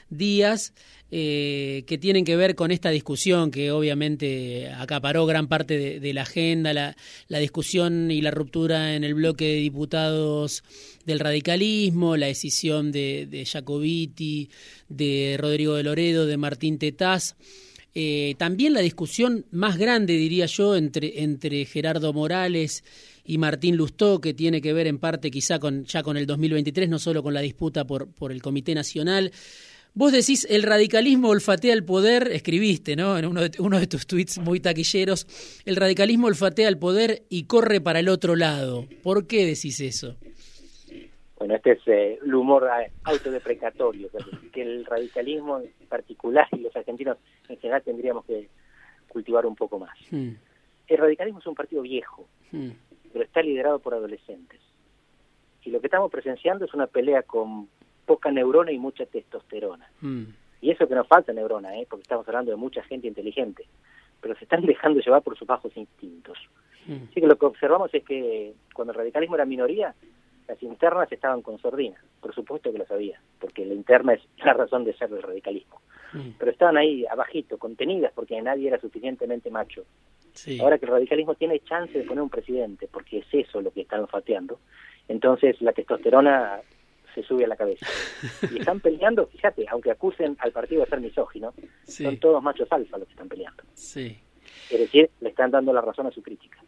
días 0.09 0.73
eh, 1.11 1.83
que 1.85 1.99
tienen 1.99 2.25
que 2.25 2.35
ver 2.35 2.55
con 2.55 2.71
esta 2.71 2.89
discusión 2.89 3.51
que 3.51 3.71
obviamente 3.71 4.71
acaparó 4.75 5.27
gran 5.27 5.47
parte 5.47 5.99
de, 5.99 6.13
la 6.13 6.23
agenda, 6.23 6.73
la, 6.73 7.39
discusión 7.39 8.09
y 8.09 8.21
la 8.21 8.31
ruptura 8.31 8.95
en 8.95 9.03
el 9.03 9.13
bloque 9.13 9.45
de 9.45 9.55
diputados 9.57 10.63
del 11.05 11.19
radicalismo, 11.19 12.17
la 12.17 12.25
decisión 12.25 12.91
de, 12.91 13.27
de 13.29 13.45
Jacobiti, 13.45 14.49
de 14.89 15.37
Rodrigo 15.39 15.75
de 15.75 15.83
Loredo, 15.83 16.25
de 16.25 16.37
Martín 16.37 16.79
Tetaz. 16.79 17.35
Eh, 17.95 18.35
también 18.37 18.73
la 18.73 18.81
discusión 18.81 19.45
más 19.51 19.77
grande, 19.77 20.13
diría 20.13 20.47
yo, 20.47 20.75
entre, 20.75 21.21
entre 21.23 21.65
Gerardo 21.65 22.11
Morales 22.11 22.83
y 23.23 23.37
Martín 23.37 23.77
Lustó, 23.77 24.19
que 24.19 24.33
tiene 24.33 24.61
que 24.61 24.73
ver 24.73 24.87
en 24.87 24.97
parte 24.97 25.29
quizá 25.29 25.59
con, 25.59 25.85
ya 25.85 26.01
con 26.01 26.17
el 26.17 26.25
2023, 26.25 26.89
no 26.89 26.99
solo 26.99 27.21
con 27.21 27.33
la 27.33 27.41
disputa 27.41 27.85
por, 27.85 28.07
por 28.07 28.31
el 28.31 28.41
Comité 28.41 28.73
Nacional. 28.73 29.31
Vos 29.95 30.11
decís, 30.11 30.47
el 30.49 30.63
radicalismo 30.63 31.29
olfatea 31.29 31.71
el 31.71 31.83
poder, 31.83 32.31
escribiste, 32.31 32.95
¿no? 32.95 33.15
En 33.15 33.27
uno 33.27 33.41
de, 33.41 33.51
uno 33.59 33.79
de 33.79 33.85
tus 33.85 34.07
tweets 34.07 34.39
muy 34.39 34.59
taquilleros, 34.59 35.27
el 35.65 35.75
radicalismo 35.75 36.25
olfatea 36.27 36.67
el 36.67 36.79
poder 36.79 37.23
y 37.29 37.43
corre 37.43 37.79
para 37.79 37.99
el 37.99 38.09
otro 38.09 38.35
lado. 38.35 38.87
¿Por 39.03 39.27
qué 39.27 39.45
decís 39.45 39.79
eso? 39.79 40.17
Bueno, 41.43 41.55
este 41.55 41.71
es 41.71 41.87
eh, 41.87 42.19
el 42.23 42.33
humor 42.33 42.69
eh, 42.79 42.89
autodeprecatorio, 43.03 44.07
que 44.53 44.61
el 44.61 44.85
radicalismo 44.85 45.59
en 45.59 45.87
particular 45.89 46.47
y 46.53 46.59
los 46.59 46.73
argentinos 46.73 47.17
en 47.49 47.57
general 47.57 47.81
tendríamos 47.83 48.23
que 48.23 48.47
cultivar 49.09 49.45
un 49.45 49.53
poco 49.53 49.77
más. 49.77 49.91
Hmm. 50.09 50.35
El 50.87 50.97
radicalismo 50.97 51.39
es 51.41 51.47
un 51.47 51.55
partido 51.55 51.81
viejo, 51.81 52.29
hmm. 52.53 52.69
pero 53.11 53.25
está 53.25 53.41
liderado 53.41 53.79
por 53.79 53.93
adolescentes. 53.93 54.61
Y 55.63 55.71
lo 55.71 55.81
que 55.81 55.87
estamos 55.87 56.09
presenciando 56.09 56.63
es 56.63 56.73
una 56.73 56.87
pelea 56.87 57.23
con 57.23 57.67
poca 58.05 58.31
neurona 58.31 58.71
y 58.71 58.79
mucha 58.79 59.05
testosterona. 59.05 59.91
Mm. 59.99 60.23
Y 60.61 60.71
eso 60.71 60.87
que 60.87 60.95
nos 60.95 61.09
falta 61.09 61.33
neurona, 61.33 61.77
¿eh? 61.77 61.85
porque 61.89 62.03
estamos 62.03 62.25
hablando 62.25 62.51
de 62.51 62.57
mucha 62.57 62.83
gente 62.83 63.07
inteligente, 63.07 63.65
pero 64.21 64.33
se 64.35 64.45
están 64.45 64.61
dejando 64.65 65.01
llevar 65.01 65.23
por 65.23 65.37
sus 65.37 65.47
bajos 65.47 65.75
instintos. 65.75 66.37
Mm. 66.85 67.03
Así 67.11 67.19
que 67.19 67.27
lo 67.27 67.37
que 67.37 67.47
observamos 67.47 67.93
es 67.93 68.05
que 68.05 68.53
cuando 68.73 68.93
el 68.93 68.99
radicalismo 68.99 69.35
era 69.35 69.43
minoría, 69.43 69.93
las 70.47 70.61
internas 70.61 71.11
estaban 71.11 71.41
con 71.41 71.59
sordina. 71.59 71.97
Por 72.21 72.33
supuesto 72.33 72.71
que 72.71 72.77
lo 72.77 72.85
sabía, 72.85 73.19
porque 73.39 73.65
la 73.65 73.73
interna 73.73 74.13
es 74.13 74.21
la 74.43 74.53
razón 74.53 74.83
de 74.83 74.93
ser 74.93 75.09
del 75.09 75.23
radicalismo. 75.23 75.81
Mm. 76.13 76.31
Pero 76.37 76.51
estaban 76.51 76.77
ahí 76.77 77.05
abajito, 77.05 77.57
contenidas, 77.57 78.11
porque 78.13 78.41
nadie 78.41 78.67
era 78.67 78.79
suficientemente 78.79 79.49
macho. 79.49 79.85
Ahora 80.59 80.79
que 80.79 80.85
el 80.85 80.91
radicalismo 80.91 81.35
tiene 81.35 81.59
chance 81.59 81.97
de 81.97 82.03
poner 82.05 82.23
un 82.23 82.29
presidente, 82.29 82.87
porque 82.91 83.19
es 83.19 83.27
eso 83.31 83.61
lo 83.61 83.71
que 83.71 83.81
están 83.81 84.07
fateando, 84.07 84.59
entonces 85.07 85.61
la 85.61 85.73
testosterona 85.73 86.59
se 87.13 87.23
sube 87.23 87.45
a 87.45 87.47
la 87.47 87.55
cabeza. 87.55 87.85
Y 88.51 88.59
están 88.59 88.79
peleando, 88.79 89.27
fíjate, 89.27 89.65
aunque 89.69 89.91
acusen 89.91 90.35
al 90.39 90.51
partido 90.51 90.81
de 90.81 90.89
ser 90.89 91.01
misógino, 91.01 91.53
son 91.83 92.17
todos 92.17 92.41
machos 92.41 92.67
alfa 92.71 92.97
los 92.97 93.07
que 93.07 93.13
están 93.13 93.29
peleando. 93.29 93.63
Sí. 93.73 94.17
Es 94.69 94.79
decir, 94.79 95.09
le 95.21 95.29
están 95.29 95.51
dando 95.51 95.71
la 95.71 95.81
razón 95.81 96.07
a 96.07 96.11
su 96.11 96.21
crítica. 96.21 96.63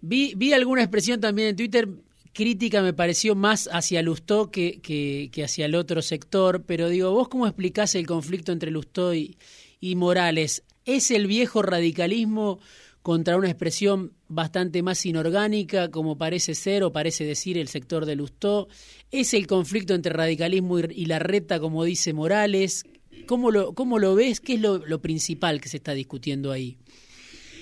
Vi, 0.00 0.34
vi 0.36 0.52
alguna 0.52 0.82
expresión 0.82 1.20
también 1.20 1.48
en 1.48 1.56
Twitter, 1.56 1.88
crítica 2.36 2.82
me 2.82 2.92
pareció 2.92 3.34
más 3.34 3.68
hacia 3.72 4.02
Lustó 4.02 4.50
que, 4.50 4.80
que, 4.82 5.42
hacia 5.42 5.64
el 5.64 5.74
otro 5.74 6.02
sector, 6.02 6.62
pero 6.66 6.90
digo, 6.90 7.10
¿vos 7.10 7.28
cómo 7.28 7.46
explicás 7.46 7.94
el 7.94 8.06
conflicto 8.06 8.52
entre 8.52 8.70
Lustó 8.70 9.14
y, 9.14 9.38
y 9.80 9.96
Morales? 9.96 10.62
¿Es 10.84 11.10
el 11.10 11.26
viejo 11.26 11.62
radicalismo 11.62 12.60
contra 13.02 13.36
una 13.36 13.48
expresión 13.48 14.12
bastante 14.28 14.82
más 14.82 15.06
inorgánica, 15.06 15.90
como 15.90 16.18
parece 16.18 16.54
ser 16.54 16.84
o 16.84 16.92
parece 16.92 17.24
decir 17.24 17.56
el 17.56 17.68
sector 17.68 18.04
de 18.04 18.16
Lustó. 18.16 18.68
¿Es 19.10 19.32
el 19.32 19.46
conflicto 19.46 19.94
entre 19.94 20.12
radicalismo 20.12 20.80
y 20.80 21.06
la 21.06 21.20
reta, 21.20 21.58
como 21.58 21.84
dice 21.84 22.12
Morales? 22.12 22.84
¿Cómo 23.26 23.50
lo, 23.50 23.74
cómo 23.74 23.98
lo 23.98 24.14
ves? 24.14 24.40
¿Qué 24.40 24.54
es 24.54 24.60
lo, 24.60 24.98
principal 25.00 25.60
que 25.60 25.68
se 25.68 25.76
está 25.78 25.92
discutiendo 25.92 26.50
ahí? 26.50 26.76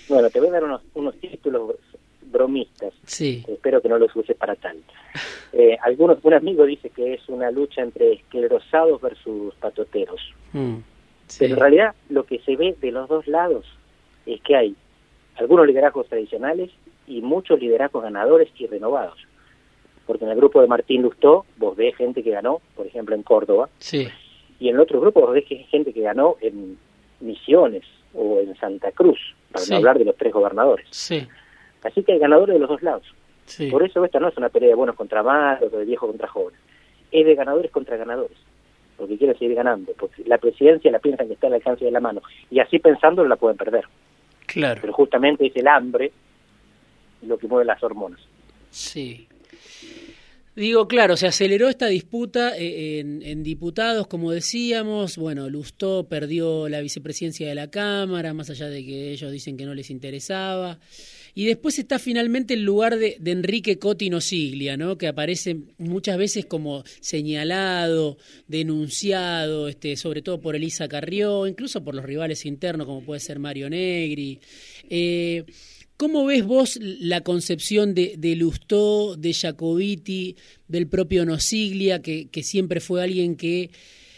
Bueno, 0.09 0.31
te 0.31 0.41
voy 0.41 0.49
a 0.49 0.53
dar 0.53 0.65
unos, 0.65 0.83
unos 0.95 1.15
títulos 1.21 1.77
bromistas. 2.35 2.93
Sí. 3.07 3.43
Espero 3.49 3.81
que 3.81 3.89
no 3.89 3.99
los 3.99 4.15
uses 4.15 4.37
para 4.37 4.55
tal. 4.57 4.79
Eh, 5.57 5.79
algunos, 5.83 6.19
un 6.25 6.35
amigo 6.35 6.67
dice 6.67 6.91
que 6.91 7.15
es 7.15 7.29
una 7.29 7.49
lucha 7.53 7.81
entre 7.81 8.15
esclerosados 8.15 9.01
versus 9.01 9.55
patoteros. 9.55 10.21
Mm, 10.53 10.79
Pero 11.39 11.55
en 11.55 11.61
realidad 11.61 11.95
lo 12.09 12.25
que 12.25 12.41
se 12.41 12.57
ve 12.57 12.75
de 12.81 12.91
los 12.91 13.09
dos 13.09 13.29
lados 13.29 13.65
es 14.27 14.41
que 14.41 14.57
hay 14.57 14.75
algunos 15.37 15.65
liderazgos 15.69 16.09
tradicionales 16.09 16.73
y 17.07 17.21
muchos 17.21 17.61
liderazgos 17.61 18.03
ganadores 18.03 18.49
y 18.59 18.67
renovados. 18.67 19.17
Porque 20.07 20.25
en 20.25 20.33
el 20.33 20.37
grupo 20.37 20.61
de 20.61 20.67
Martín 20.67 21.03
Lustó 21.03 21.47
vos 21.57 21.77
ves 21.77 21.95
gente 21.95 22.25
que 22.25 22.31
ganó, 22.31 22.61
por 22.75 22.89
ejemplo, 22.89 23.15
en 23.15 23.23
Córdoba. 23.23 23.69
Sí. 23.79 24.09
Y 24.59 24.71
en 24.71 24.75
el 24.75 24.81
otro 24.81 25.01
grupo 25.01 25.21
vos 25.21 25.35
ves 25.35 25.45
que 25.45 25.59
gente 25.71 25.93
que 25.93 26.01
ganó 26.01 26.37
en 26.41 26.77
Misiones 27.21 27.85
o 28.13 28.41
en 28.41 28.57
Santa 28.57 28.93
Cruz, 28.93 29.19
para 29.53 29.65
no 29.67 29.77
hablar 29.77 29.99
de 29.99 30.05
los 30.05 30.17
tres 30.17 30.33
gobernadores. 30.33 30.87
Sí. 30.91 31.27
Así 31.85 32.03
que 32.03 32.13
hay 32.13 32.19
ganadores 32.19 32.55
de 32.55 32.61
los 32.61 32.69
dos 32.69 32.83
lados. 32.83 33.07
Por 33.71 33.85
eso 33.85 34.05
esta 34.05 34.19
no 34.19 34.29
es 34.29 34.37
una 34.37 34.49
pelea 34.49 34.71
de 34.71 34.75
buenos 34.75 34.97
contra 34.97 35.23
malos 35.23 35.73
o 35.73 35.79
de 35.79 35.85
viejos 35.85 36.09
contra 36.09 36.29
jóvenes. 36.29 36.61
Es 37.13 37.27
de 37.27 37.35
ganadores 37.35 37.71
contra 37.71 37.97
ganadores. 37.97 38.37
Porque 38.97 39.19
quieren 39.19 39.39
seguir 39.39 39.55
ganando. 39.55 39.93
Porque 39.93 40.25
la 40.25 40.39
presidencia 40.39 40.91
la 40.91 40.99
piensan 40.99 41.29
que 41.29 41.35
está 41.35 41.47
al 41.49 41.55
alcance 41.55 41.85
de 41.85 41.91
la 41.91 42.01
mano. 42.01 42.23
Y 42.51 42.59
así 42.59 42.79
pensando 42.79 43.25
la 43.25 43.37
pueden 43.37 43.57
perder. 43.57 43.85
Claro. 44.47 44.81
Pero 44.81 44.93
justamente 44.93 45.47
es 45.47 45.57
el 45.57 45.69
hambre 45.69 46.11
lo 47.23 47.39
que 47.39 47.47
mueve 47.47 47.65
las 47.65 47.83
hormonas. 47.83 48.21
Sí. 48.71 49.29
Digo, 50.57 50.87
claro, 50.87 51.17
se 51.17 51.27
aceleró 51.27 51.69
esta 51.69 51.89
disputa 51.89 52.57
eh, 52.57 53.01
en, 53.01 53.43
diputados, 53.43 54.07
como 54.07 54.31
decíamos. 54.31 55.17
Bueno, 55.17 55.51
Lustó 55.51 56.05
perdió 56.09 56.69
la 56.69 56.81
vicepresidencia 56.81 57.49
de 57.49 57.57
la 57.57 57.71
Cámara, 57.71 58.33
más 58.35 58.51
allá 58.51 58.69
de 58.69 58.85
que 58.85 59.11
ellos 59.11 59.33
dicen 59.33 59.57
que 59.57 59.65
no 59.65 59.75
les 59.75 59.91
interesaba. 59.91 60.79
Y 61.35 61.47
después 61.47 61.79
está 61.79 61.99
finalmente 61.99 62.55
el 62.55 62.63
lugar 62.63 62.97
de, 62.97 63.19
Enrique 63.25 63.79
Cotino 63.79 64.21
Siglia, 64.21 64.77
¿no? 64.77 64.97
que 64.97 65.09
aparece 65.09 65.57
muchas 65.79 66.17
veces 66.17 66.47
como 66.47 66.85
señalado, 67.01 68.19
denunciado, 68.47 69.69
este, 69.69 69.97
sobre 69.97 70.23
todo 70.23 70.41
por 70.41 70.55
Elisa 70.55 70.87
Carrió, 70.87 71.49
incluso 71.49 71.83
por 71.83 71.97
los 71.97 72.05
rivales 72.05 72.47
internos, 72.47 72.87
como 72.87 73.03
puede 73.03 73.21
ser 73.21 73.41
Mario 73.41 73.69
Negri. 73.69 74.39
Eh, 74.89 75.45
¿Cómo 75.97 76.25
ves 76.25 76.45
vos 76.45 76.79
la 76.81 77.23
concepción 77.23 77.95
de, 77.95 78.15
de 78.19 78.37
Lustó, 78.37 79.17
de 79.17 79.33
Jacobiti, 79.33 80.37
del 80.69 80.89
propio 80.89 81.25
Nosiglia, 81.25 82.03
que, 82.03 82.29
que 82.29 82.43
siempre 82.43 82.81
fue 82.81 83.03
alguien 83.03 83.37
que 83.37 83.71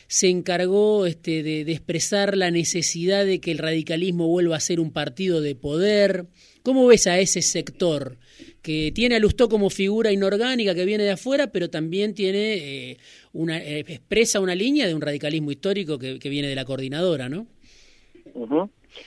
se 0.08 0.28
encargó 0.28 1.04
este, 1.04 1.42
de, 1.42 1.64
de, 1.64 1.72
expresar 1.72 2.36
la 2.36 2.50
necesidad 2.50 3.26
de 3.26 3.40
que 3.40 3.50
el 3.50 3.58
radicalismo 3.58 4.28
vuelva 4.28 4.56
a 4.56 4.60
ser 4.60 4.80
un 4.80 4.90
partido 4.90 5.40
de 5.40 5.54
poder? 5.54 6.26
¿Cómo 6.66 6.84
ves 6.88 7.06
a 7.06 7.16
ese 7.20 7.42
sector 7.42 8.16
que 8.60 8.90
tiene 8.92 9.14
a 9.14 9.20
Lustó 9.20 9.48
como 9.48 9.70
figura 9.70 10.10
inorgánica 10.10 10.74
que 10.74 10.84
viene 10.84 11.04
de 11.04 11.12
afuera, 11.12 11.46
pero 11.52 11.70
también 11.70 12.12
tiene 12.12 12.54
eh, 12.90 12.96
una 13.32 13.58
eh, 13.58 13.84
expresa 13.86 14.40
una 14.40 14.56
línea 14.56 14.88
de 14.88 14.92
un 14.92 15.00
radicalismo 15.00 15.52
histórico 15.52 15.96
que, 15.96 16.18
viene 16.28 16.48
de 16.48 16.56
la 16.56 16.64
coordinadora, 16.64 17.28
¿no? 17.28 17.46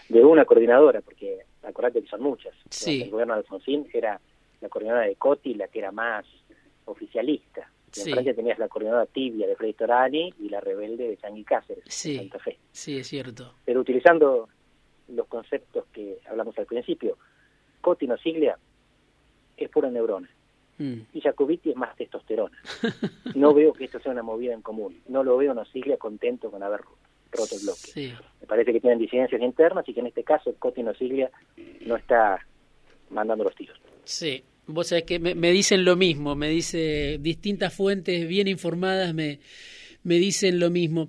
De 0.07 0.23
una 0.23 0.45
coordinadora, 0.45 1.01
porque 1.01 1.39
acordate 1.61 2.01
que 2.01 2.07
son 2.07 2.21
muchas. 2.21 2.53
Sí. 2.69 3.01
El 3.01 3.09
gobierno 3.09 3.33
de 3.33 3.39
Alfonsín 3.39 3.85
era 3.91 4.21
la 4.61 4.69
coordinadora 4.69 5.07
de 5.07 5.17
Coti, 5.17 5.53
la 5.55 5.67
que 5.67 5.79
era 5.79 5.91
más 5.91 6.25
oficialista. 6.85 7.69
En 7.93 8.13
Francia 8.13 8.33
tenías 8.33 8.57
la 8.57 8.69
coordinadora 8.69 9.05
tibia 9.05 9.49
de 9.49 9.57
Freddy 9.57 9.73
Torani 9.73 10.33
y 10.39 10.47
la 10.47 10.61
rebelde 10.61 11.09
de 11.09 11.17
Changui 11.17 11.43
Cáceres, 11.43 11.83
sí. 11.89 12.15
Santa 12.15 12.39
Fe. 12.39 12.57
Sí, 12.71 12.99
es 12.99 13.07
cierto. 13.07 13.55
Pero 13.65 13.81
utilizando 13.81 14.47
los 15.09 15.27
conceptos 15.27 15.87
que 15.91 16.19
hablamos 16.25 16.57
al 16.57 16.65
principio, 16.65 17.17
Coti 17.81 18.07
no 18.07 18.17
Siglia 18.17 18.57
es 19.57 19.69
pura 19.69 19.89
neurona. 19.89 20.29
Mm. 20.77 21.01
Y 21.13 21.21
Jacobiti 21.21 21.71
es 21.71 21.75
más 21.75 21.95
testosterona. 21.95 22.57
No 23.35 23.53
veo 23.53 23.73
que 23.73 23.85
esto 23.85 23.99
sea 23.99 24.11
una 24.11 24.23
movida 24.23 24.53
en 24.53 24.61
común. 24.61 25.01
No 25.07 25.23
lo 25.23 25.37
veo 25.37 25.53
Nosiglia 25.53 25.97
contento 25.97 26.49
con 26.49 26.63
haber 26.63 26.81
roto 27.31 27.55
el 27.55 27.61
bloque. 27.61 28.13
Me 28.41 28.47
parece 28.47 28.73
que 28.73 28.81
tienen 28.81 28.99
disidencias 28.99 29.41
internas 29.41 29.87
y 29.87 29.93
que 29.93 29.99
en 29.99 30.07
este 30.07 30.23
caso 30.23 30.53
Coti 30.57 30.83
Nosiglia 30.83 31.29
no 31.85 31.95
está 31.95 32.39
mandando 33.11 33.43
los 33.43 33.55
tiros. 33.55 33.77
Sí, 34.03 34.43
vos 34.67 34.87
sabés 34.87 35.03
que 35.03 35.19
me, 35.19 35.51
dicen 35.51 35.85
lo 35.85 35.95
mismo, 35.95 36.35
me 36.35 36.49
dice 36.49 37.17
distintas 37.19 37.73
fuentes 37.73 38.27
bien 38.27 38.47
informadas 38.47 39.13
me, 39.13 39.39
me 40.03 40.15
dicen 40.15 40.59
lo 40.59 40.69
mismo. 40.69 41.07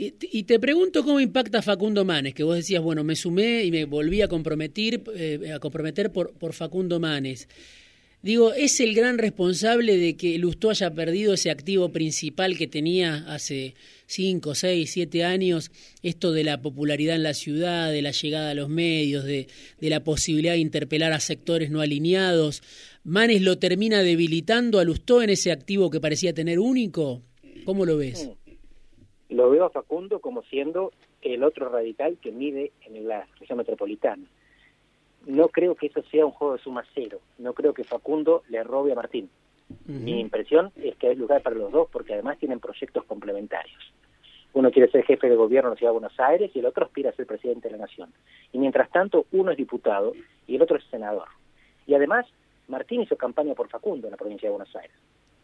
Y, 0.00 0.44
te 0.44 0.60
pregunto 0.60 1.02
cómo 1.02 1.18
impacta 1.18 1.60
Facundo 1.60 2.04
Manes, 2.04 2.32
que 2.32 2.44
vos 2.44 2.54
decías, 2.54 2.80
bueno, 2.80 3.02
me 3.02 3.16
sumé 3.16 3.64
y 3.64 3.72
me 3.72 3.84
volví 3.84 4.22
a 4.22 4.28
comprometer, 4.28 5.02
eh, 5.16 5.50
a 5.52 5.58
comprometer 5.58 6.12
por, 6.12 6.34
por 6.34 6.52
Facundo 6.52 7.00
Manes. 7.00 7.48
Digo, 8.22 8.52
¿es 8.52 8.78
el 8.78 8.94
gran 8.94 9.18
responsable 9.18 9.96
de 9.96 10.16
que 10.16 10.38
Lustó 10.38 10.70
haya 10.70 10.94
perdido 10.94 11.34
ese 11.34 11.50
activo 11.50 11.90
principal 11.90 12.56
que 12.56 12.68
tenía 12.68 13.24
hace 13.26 13.74
5, 14.06 14.54
6, 14.54 14.88
7 14.88 15.24
años? 15.24 15.72
Esto 16.04 16.30
de 16.30 16.44
la 16.44 16.62
popularidad 16.62 17.16
en 17.16 17.24
la 17.24 17.34
ciudad, 17.34 17.90
de 17.90 18.02
la 18.02 18.12
llegada 18.12 18.50
a 18.50 18.54
los 18.54 18.68
medios, 18.68 19.24
de, 19.24 19.48
de 19.80 19.90
la 19.90 20.04
posibilidad 20.04 20.52
de 20.52 20.60
interpelar 20.60 21.12
a 21.12 21.18
sectores 21.18 21.70
no 21.70 21.80
alineados. 21.80 22.62
¿Manes 23.02 23.42
lo 23.42 23.58
termina 23.58 24.04
debilitando 24.04 24.78
a 24.78 24.84
Lustó 24.84 25.22
en 25.22 25.30
ese 25.30 25.50
activo 25.50 25.90
que 25.90 26.00
parecía 26.00 26.32
tener 26.32 26.60
único? 26.60 27.24
¿Cómo 27.64 27.84
lo 27.84 27.96
ves? 27.96 28.28
Lo 29.28 29.50
veo 29.50 29.64
a 29.64 29.70
Facundo 29.70 30.20
como 30.20 30.42
siendo 30.42 30.92
el 31.22 31.44
otro 31.44 31.68
radical 31.68 32.18
que 32.20 32.32
mide 32.32 32.72
en 32.82 33.06
la 33.06 33.26
región 33.38 33.58
metropolitana 33.58 34.24
no 35.28 35.48
creo 35.48 35.74
que 35.74 35.86
eso 35.86 36.02
sea 36.10 36.24
un 36.24 36.32
juego 36.32 36.54
de 36.54 36.62
suma 36.62 36.84
cero. 36.94 37.20
No 37.38 37.52
creo 37.52 37.74
que 37.74 37.84
Facundo 37.84 38.42
le 38.48 38.64
robe 38.64 38.92
a 38.92 38.96
Martín. 38.96 39.28
Mi 39.84 40.18
impresión 40.18 40.72
es 40.76 40.96
que 40.96 41.08
hay 41.08 41.16
lugar 41.16 41.42
para 41.42 41.56
los 41.56 41.70
dos 41.70 41.88
porque 41.92 42.14
además 42.14 42.38
tienen 42.38 42.58
proyectos 42.58 43.04
complementarios. 43.04 43.92
Uno 44.54 44.70
quiere 44.70 44.90
ser 44.90 45.04
jefe 45.04 45.28
de 45.28 45.36
gobierno 45.36 45.68
en 45.68 45.74
la 45.74 45.76
Ciudad 45.76 45.92
de 45.92 45.98
Buenos 45.98 46.18
Aires 46.18 46.50
y 46.54 46.58
el 46.58 46.66
otro 46.66 46.86
aspira 46.86 47.10
a 47.10 47.12
ser 47.12 47.26
presidente 47.26 47.68
de 47.68 47.76
la 47.76 47.84
Nación. 47.84 48.10
Y 48.52 48.58
mientras 48.58 48.90
tanto, 48.90 49.26
uno 49.32 49.50
es 49.50 49.58
diputado 49.58 50.14
y 50.46 50.56
el 50.56 50.62
otro 50.62 50.78
es 50.78 50.84
senador. 50.90 51.28
Y 51.86 51.92
además, 51.92 52.24
Martín 52.66 53.02
hizo 53.02 53.16
campaña 53.16 53.54
por 53.54 53.68
Facundo 53.68 54.06
en 54.06 54.12
la 54.12 54.16
provincia 54.16 54.48
de 54.48 54.56
Buenos 54.56 54.74
Aires. 54.74 54.96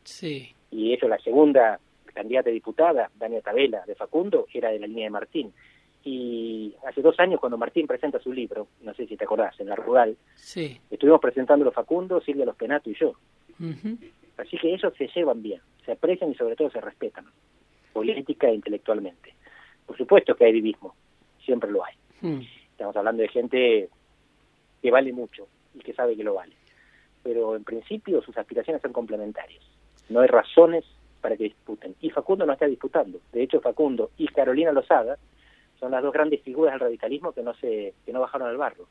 Sí. 0.04 0.54
Y 0.70 0.94
hecho 0.94 1.06
la 1.06 1.18
segunda 1.18 1.78
candidata 2.14 2.48
a 2.48 2.52
diputada, 2.52 3.10
Dania 3.14 3.42
Tabela, 3.42 3.84
de 3.86 3.94
Facundo, 3.94 4.46
era 4.54 4.70
de 4.70 4.78
la 4.78 4.86
línea 4.86 5.04
de 5.04 5.10
Martín 5.10 5.52
y 6.04 6.74
hace 6.86 7.00
dos 7.00 7.18
años 7.18 7.40
cuando 7.40 7.56
Martín 7.56 7.86
presenta 7.86 8.18
su 8.20 8.32
libro, 8.32 8.68
no 8.82 8.92
sé 8.94 9.06
si 9.06 9.16
te 9.16 9.24
acordás, 9.24 9.58
en 9.58 9.68
la 9.68 9.74
rural, 9.74 10.16
sí. 10.34 10.78
estuvimos 10.90 11.20
presentándolo 11.20 11.72
Facundo, 11.72 12.20
Silvia 12.20 12.44
Los 12.44 12.56
Penato 12.56 12.90
y 12.90 12.94
yo. 12.94 13.14
Así 14.36 14.58
que 14.58 14.74
ellos 14.74 14.92
se 14.98 15.08
llevan 15.08 15.42
bien, 15.42 15.60
se 15.84 15.92
aprecian 15.92 16.30
y 16.30 16.34
sobre 16.34 16.56
todo 16.56 16.70
se 16.70 16.80
respetan, 16.80 17.24
política 17.92 18.48
e 18.48 18.54
intelectualmente. 18.54 19.34
Por 19.86 19.96
supuesto 19.96 20.34
que 20.34 20.44
hay 20.44 20.52
divismo, 20.52 20.94
siempre 21.42 21.70
lo 21.70 21.82
hay. 21.84 21.94
Mm. 22.20 22.42
Estamos 22.72 22.96
hablando 22.96 23.22
de 23.22 23.28
gente 23.28 23.88
que 24.82 24.90
vale 24.90 25.12
mucho 25.12 25.46
y 25.74 25.78
que 25.78 25.94
sabe 25.94 26.16
que 26.16 26.24
lo 26.24 26.34
vale. 26.34 26.54
Pero 27.22 27.56
en 27.56 27.64
principio 27.64 28.20
sus 28.20 28.36
aspiraciones 28.36 28.82
son 28.82 28.92
complementarias. 28.92 29.64
No 30.10 30.20
hay 30.20 30.28
razones 30.28 30.84
para 31.24 31.38
que 31.38 31.44
disputen. 31.44 31.94
Y 32.02 32.10
Facundo 32.10 32.44
no 32.44 32.52
está 32.52 32.66
disputando. 32.66 33.18
De 33.32 33.42
hecho, 33.42 33.58
Facundo 33.58 34.10
y 34.18 34.26
Carolina 34.28 34.72
Lozada 34.72 35.16
son 35.80 35.92
las 35.92 36.02
dos 36.02 36.12
grandes 36.12 36.42
figuras 36.42 36.74
del 36.74 36.80
radicalismo 36.80 37.32
que 37.32 37.42
no 37.42 37.54
se 37.54 37.94
que 38.04 38.12
no 38.12 38.20
bajaron 38.20 38.48
al 38.48 38.58
barro, 38.58 38.86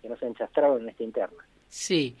que 0.00 0.08
no 0.08 0.16
se 0.16 0.26
enchastraron 0.26 0.82
en 0.82 0.90
esta 0.90 1.02
interna. 1.02 1.44
Sí, 1.68 2.14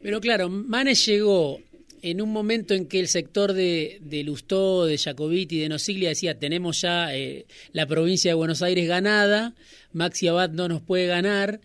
pero 0.00 0.20
claro, 0.20 0.48
Manes 0.48 1.04
llegó 1.04 1.58
en 2.02 2.22
un 2.22 2.32
momento 2.32 2.72
en 2.72 2.86
que 2.86 3.00
el 3.00 3.08
sector 3.08 3.52
de, 3.52 3.98
de 4.00 4.22
Lustó, 4.22 4.86
de 4.86 4.96
Jacobiti, 4.96 5.58
de 5.58 5.68
Nosiglia 5.68 6.10
decía, 6.10 6.38
tenemos 6.38 6.80
ya 6.80 7.12
eh, 7.12 7.46
la 7.72 7.86
provincia 7.86 8.30
de 8.30 8.36
Buenos 8.36 8.62
Aires 8.62 8.86
ganada, 8.86 9.54
Maxi 9.92 10.28
Abad 10.28 10.50
no 10.50 10.68
nos 10.68 10.82
puede 10.82 11.08
ganar, 11.08 11.58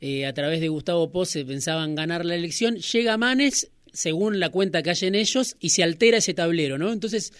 eh, 0.00 0.24
a 0.24 0.32
través 0.34 0.60
de 0.60 0.68
Gustavo 0.68 1.10
Pose 1.10 1.44
pensaban 1.44 1.96
ganar 1.96 2.24
la 2.24 2.36
elección, 2.36 2.76
llega 2.76 3.16
Manes, 3.16 3.72
según 3.92 4.40
la 4.40 4.50
cuenta 4.50 4.82
que 4.82 4.90
hay 4.90 4.96
en 5.02 5.14
ellos, 5.14 5.56
y 5.60 5.70
se 5.70 5.82
altera 5.82 6.18
ese 6.18 6.34
tablero, 6.34 6.78
¿no? 6.78 6.92
Entonces, 6.92 7.32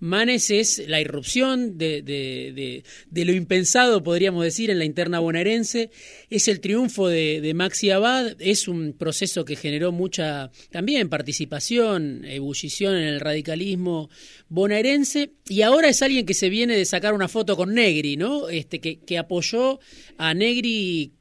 Manes 0.00 0.50
es 0.50 0.88
la 0.88 0.98
irrupción 0.98 1.76
de, 1.76 2.00
de, 2.00 3.24
lo 3.24 3.32
impensado, 3.32 4.02
podríamos 4.02 4.42
decir, 4.42 4.70
en 4.70 4.78
la 4.78 4.86
interna 4.86 5.20
bonaerense. 5.20 5.90
Es 6.30 6.48
el 6.48 6.60
triunfo 6.60 7.08
de, 7.08 7.52
Maxi 7.54 7.90
Abad. 7.90 8.34
Es 8.40 8.66
un 8.66 8.94
proceso 8.94 9.44
que 9.44 9.56
generó 9.56 9.92
mucha 9.92 10.50
también 10.70 11.10
participación, 11.10 12.24
ebullición 12.24 12.96
en 12.96 13.04
el 13.04 13.20
radicalismo 13.20 14.08
bonaerense. 14.48 15.32
Y 15.48 15.62
ahora 15.62 15.90
es 15.90 16.00
alguien 16.00 16.24
que 16.24 16.34
se 16.34 16.48
viene 16.48 16.76
de 16.76 16.86
sacar 16.86 17.12
una 17.12 17.28
foto 17.28 17.54
con 17.54 17.74
Negri, 17.74 18.16
¿no? 18.16 18.48
Este, 18.48 18.80
que, 18.80 19.00
que 19.00 19.18
apoyó 19.18 19.80
a 20.16 20.32
Negri 20.32 21.12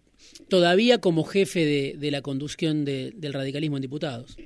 todavía 0.47 0.99
como 0.99 1.25
jefe 1.25 1.65
de, 1.65 1.95
de 1.97 2.11
la 2.11 2.21
conducción 2.21 2.85
de, 2.85 3.11
del 3.13 3.33
radicalismo 3.33 3.75
en 3.75 3.81
diputados. 3.81 4.37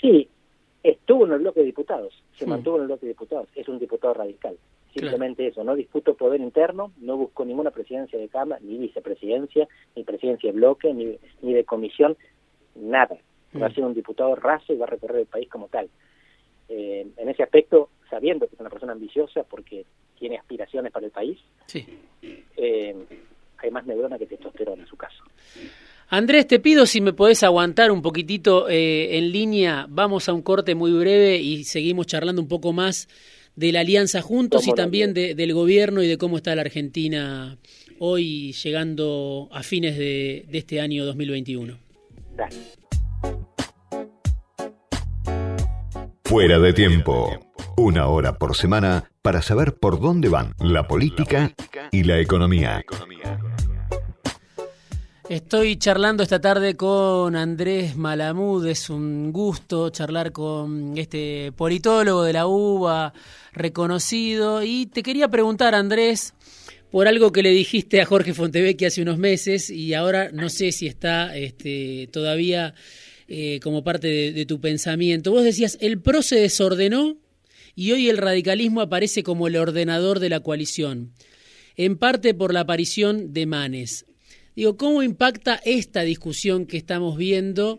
Sí, 0.00 0.28
estuvo 0.82 1.26
en 1.26 1.32
el 1.32 1.40
bloque 1.40 1.60
de 1.60 1.66
diputados, 1.66 2.14
se 2.36 2.46
mantuvo 2.46 2.76
en 2.76 2.82
el 2.82 2.88
bloque 2.88 3.06
de 3.06 3.12
diputados, 3.12 3.48
es 3.54 3.68
un 3.68 3.78
diputado 3.78 4.14
radical. 4.14 4.56
Simplemente 4.92 5.46
eso, 5.46 5.62
no 5.64 5.74
disputo 5.74 6.14
poder 6.14 6.40
interno, 6.40 6.92
no 6.98 7.16
busco 7.16 7.44
ninguna 7.44 7.70
presidencia 7.70 8.18
de 8.18 8.28
Cámara, 8.28 8.60
ni 8.64 8.78
vicepresidencia, 8.78 9.68
ni 9.94 10.02
presidencia 10.02 10.50
de 10.50 10.56
bloque, 10.56 10.92
ni, 10.94 11.18
ni 11.42 11.52
de 11.52 11.64
comisión, 11.64 12.16
nada. 12.74 13.16
Va 13.60 13.66
a 13.66 13.74
ser 13.74 13.84
un 13.84 13.94
diputado 13.94 14.34
raso 14.34 14.72
y 14.72 14.76
va 14.76 14.86
a 14.86 14.90
recorrer 14.90 15.20
el 15.20 15.26
país 15.26 15.48
como 15.48 15.68
tal. 15.68 15.88
Eh, 16.68 17.06
en 17.16 17.28
ese 17.28 17.42
aspecto, 17.42 17.90
sabiendo 18.10 18.46
que 18.46 18.54
es 18.54 18.60
una 18.60 18.70
persona 18.70 18.92
ambiciosa 18.92 19.42
porque 19.44 19.84
tiene 20.18 20.38
aspiraciones 20.38 20.90
para 20.92 21.06
el 21.06 21.12
país, 21.12 21.38
Sí. 21.66 21.86
eh, 22.56 22.96
hay 23.58 23.70
más 23.70 23.86
neurona 23.86 24.18
que 24.18 24.26
testosterona 24.26 24.82
en 24.82 24.88
su 24.88 24.96
caso. 24.96 25.22
Andrés, 26.10 26.46
te 26.46 26.58
pido 26.58 26.86
si 26.86 27.00
me 27.00 27.12
podés 27.12 27.42
aguantar 27.42 27.90
un 27.90 28.00
poquitito 28.00 28.68
eh, 28.68 29.18
en 29.18 29.30
línea. 29.30 29.86
Vamos 29.90 30.28
a 30.28 30.32
un 30.32 30.40
corte 30.42 30.74
muy 30.74 30.90
breve 30.92 31.36
y 31.38 31.64
seguimos 31.64 32.06
charlando 32.06 32.40
un 32.40 32.48
poco 32.48 32.72
más 32.72 33.08
de 33.56 33.72
la 33.72 33.80
Alianza 33.80 34.22
Juntos 34.22 34.66
y 34.66 34.72
también 34.72 35.12
de- 35.12 35.34
del 35.34 35.52
gobierno 35.52 36.02
y 36.02 36.06
de 36.08 36.16
cómo 36.16 36.36
está 36.38 36.54
la 36.54 36.62
Argentina 36.62 37.58
hoy 37.98 38.52
llegando 38.52 39.48
a 39.52 39.62
fines 39.62 39.98
de, 39.98 40.46
de 40.48 40.58
este 40.58 40.80
año 40.80 41.04
2021. 41.04 41.76
Dale. 42.36 42.56
Fuera 46.24 46.58
de 46.58 46.72
tiempo. 46.72 47.38
Una 47.76 48.06
hora 48.06 48.38
por 48.38 48.56
semana 48.56 49.10
para 49.22 49.42
saber 49.42 49.74
por 49.74 50.00
dónde 50.00 50.28
van 50.28 50.54
la 50.60 50.86
política 50.88 51.52
y 51.92 52.04
la 52.04 52.18
economía. 52.20 52.82
Estoy 55.28 55.76
charlando 55.76 56.22
esta 56.22 56.40
tarde 56.40 56.74
con 56.74 57.36
Andrés 57.36 57.96
Malamud, 57.96 58.66
es 58.66 58.88
un 58.88 59.30
gusto 59.30 59.90
charlar 59.90 60.32
con 60.32 60.96
este 60.96 61.52
politólogo 61.52 62.22
de 62.22 62.32
la 62.32 62.46
UBA 62.46 63.12
reconocido 63.52 64.62
y 64.62 64.86
te 64.86 65.02
quería 65.02 65.28
preguntar 65.28 65.74
Andrés 65.74 66.32
por 66.90 67.08
algo 67.08 67.30
que 67.30 67.42
le 67.42 67.50
dijiste 67.50 68.00
a 68.00 68.06
Jorge 68.06 68.32
Fontevecchi 68.32 68.86
hace 68.86 69.02
unos 69.02 69.18
meses 69.18 69.68
y 69.68 69.92
ahora 69.92 70.30
no 70.32 70.48
sé 70.48 70.72
si 70.72 70.86
está 70.86 71.36
este, 71.36 72.08
todavía 72.10 72.72
eh, 73.28 73.60
como 73.62 73.84
parte 73.84 74.08
de, 74.08 74.32
de 74.32 74.46
tu 74.46 74.62
pensamiento. 74.62 75.30
Vos 75.30 75.44
decías, 75.44 75.76
el 75.82 76.00
PRO 76.00 76.22
se 76.22 76.36
desordenó 76.36 77.18
y 77.74 77.92
hoy 77.92 78.08
el 78.08 78.16
radicalismo 78.16 78.80
aparece 78.80 79.22
como 79.22 79.46
el 79.46 79.56
ordenador 79.56 80.20
de 80.20 80.30
la 80.30 80.40
coalición, 80.40 81.12
en 81.76 81.98
parte 81.98 82.32
por 82.32 82.54
la 82.54 82.60
aparición 82.60 83.34
de 83.34 83.44
Manes. 83.44 84.07
Digo, 84.58 84.76
¿cómo 84.76 85.04
impacta 85.04 85.60
esta 85.64 86.02
discusión 86.02 86.66
que 86.66 86.78
estamos 86.78 87.16
viendo 87.16 87.78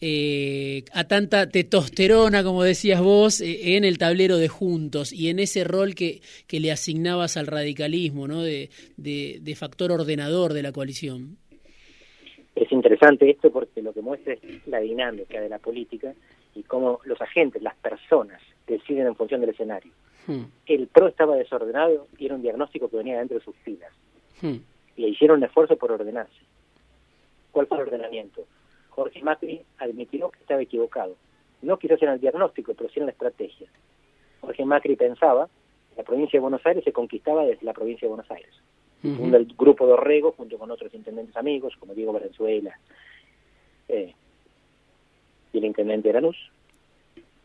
eh, 0.00 0.84
a 0.92 1.02
tanta 1.02 1.48
testosterona, 1.48 2.44
como 2.44 2.62
decías 2.62 3.00
vos, 3.00 3.40
eh, 3.40 3.76
en 3.76 3.82
el 3.82 3.98
tablero 3.98 4.36
de 4.36 4.46
Juntos 4.46 5.12
y 5.12 5.30
en 5.30 5.40
ese 5.40 5.64
rol 5.64 5.96
que, 5.96 6.20
que 6.46 6.60
le 6.60 6.70
asignabas 6.70 7.36
al 7.36 7.48
radicalismo, 7.48 8.28
¿no? 8.28 8.40
de, 8.40 8.70
de, 8.96 9.40
de 9.42 9.56
factor 9.56 9.90
ordenador 9.90 10.52
de 10.52 10.62
la 10.62 10.70
coalición? 10.70 11.38
Es 12.54 12.70
interesante 12.70 13.28
esto 13.28 13.50
porque 13.50 13.82
lo 13.82 13.92
que 13.92 14.00
muestra 14.00 14.34
es 14.34 14.40
la 14.68 14.78
dinámica 14.78 15.40
de 15.40 15.48
la 15.48 15.58
política 15.58 16.14
y 16.54 16.62
cómo 16.62 17.00
los 17.04 17.20
agentes, 17.20 17.60
las 17.62 17.74
personas, 17.78 18.40
deciden 18.68 19.08
en 19.08 19.16
función 19.16 19.40
del 19.40 19.50
escenario. 19.50 19.90
Hmm, 20.28 20.44
El 20.66 20.86
PRO 20.86 21.08
estaba 21.08 21.34
desordenado 21.34 22.06
y 22.16 22.26
era 22.26 22.36
un 22.36 22.42
diagnóstico 22.42 22.88
que 22.88 22.98
venía 22.98 23.18
dentro 23.18 23.40
de 23.40 23.44
sus 23.44 23.56
filas. 23.64 23.90
hmm, 24.40 24.58
y 25.06 25.12
hicieron 25.12 25.38
un 25.38 25.44
esfuerzo 25.44 25.76
por 25.76 25.92
ordenarse. 25.92 26.40
¿Cuál 27.50 27.66
fue 27.66 27.78
el 27.78 27.84
ordenamiento? 27.84 28.44
Jorge 28.90 29.22
Macri 29.22 29.62
admitió 29.78 30.30
que 30.30 30.40
estaba 30.40 30.62
equivocado. 30.62 31.16
No 31.62 31.78
quizás 31.78 32.02
en 32.02 32.10
el 32.10 32.20
diagnóstico, 32.20 32.74
pero 32.74 32.90
sí 32.90 33.00
en 33.00 33.06
la 33.06 33.12
estrategia. 33.12 33.68
Jorge 34.40 34.64
Macri 34.64 34.96
pensaba 34.96 35.48
que 35.90 35.96
la 35.96 36.02
provincia 36.02 36.38
de 36.38 36.42
Buenos 36.42 36.64
Aires 36.66 36.84
se 36.84 36.92
conquistaba 36.92 37.44
desde 37.44 37.64
la 37.64 37.72
provincia 37.72 38.06
de 38.06 38.14
Buenos 38.14 38.30
Aires. 38.30 38.54
el 39.02 39.46
grupo 39.56 39.86
de 39.86 39.94
Orrego 39.94 40.32
junto 40.32 40.58
con 40.58 40.70
otros 40.70 40.94
intendentes 40.94 41.36
amigos, 41.36 41.74
como 41.78 41.94
Diego 41.94 42.12
Valenzuela 42.12 42.78
eh, 43.88 44.14
y 45.52 45.58
el 45.58 45.64
intendente 45.64 46.08
de 46.08 46.14
Lanús. 46.14 46.51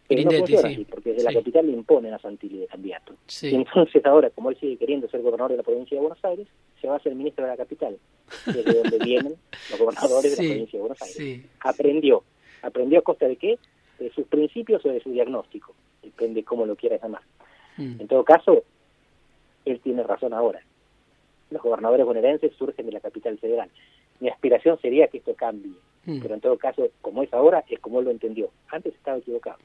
Pero 0.07 0.23
no 0.23 0.31
funciona 0.31 0.67
sí. 0.69 0.73
así, 0.73 0.85
porque 0.85 1.11
desde 1.11 1.23
la 1.23 1.33
capital 1.33 1.67
le 1.67 1.73
imponen 1.73 2.13
a 2.13 2.19
Santilli 2.19 2.59
de 2.59 2.67
candidato. 2.67 3.13
Sí. 3.27 3.49
Y 3.49 3.55
entonces 3.55 4.05
ahora, 4.05 4.29
como 4.29 4.49
él 4.49 4.57
sigue 4.57 4.77
queriendo 4.77 5.09
ser 5.09 5.21
gobernador 5.21 5.51
de 5.51 5.57
la 5.57 5.63
provincia 5.63 5.95
de 5.95 6.01
Buenos 6.01 6.23
Aires, 6.23 6.47
se 6.79 6.87
va 6.87 6.95
a 6.95 6.99
ser 6.99 7.13
ministro 7.13 7.43
de 7.43 7.51
la 7.51 7.57
capital, 7.57 7.97
desde 8.45 8.73
donde 8.83 8.99
vienen 8.99 9.35
los 9.69 9.79
gobernadores 9.79 10.37
de 10.37 10.43
la 10.43 10.49
provincia 10.49 10.77
de 10.77 10.81
Buenos 10.81 11.01
Aires. 11.01 11.45
Aprendió. 11.59 12.23
¿Aprendió 12.61 12.99
a 12.99 13.01
costa 13.01 13.27
de 13.27 13.35
qué? 13.35 13.59
De 13.99 14.09
sus 14.11 14.25
principios 14.27 14.85
o 14.85 14.89
de 14.89 15.01
su 15.01 15.11
diagnóstico. 15.11 15.73
Depende 16.01 16.43
cómo 16.43 16.65
lo 16.65 16.75
quieras 16.75 17.01
llamar. 17.01 17.21
Mm, 17.75 17.99
En 18.01 18.07
todo 18.07 18.23
caso, 18.23 18.63
él 19.65 19.79
tiene 19.81 20.03
razón 20.03 20.33
ahora. 20.33 20.61
Los 21.51 21.61
gobernadores 21.61 22.05
bonaerenses 22.05 22.53
surgen 22.57 22.85
de 22.85 22.93
la 22.93 22.99
capital 23.01 23.37
federal. 23.39 23.69
Mi 24.19 24.29
aspiración 24.29 24.79
sería 24.81 25.07
que 25.07 25.17
esto 25.17 25.33
cambie, 25.35 25.73
mm. 26.05 26.21
pero 26.21 26.33
en 26.33 26.41
todo 26.41 26.57
caso, 26.57 26.89
como 27.01 27.23
es 27.23 27.33
ahora, 27.33 27.63
es 27.69 27.79
como 27.79 27.99
él 27.99 28.05
lo 28.05 28.11
entendió. 28.11 28.49
Antes 28.69 28.95
estaba 28.95 29.17
equivocado. 29.17 29.57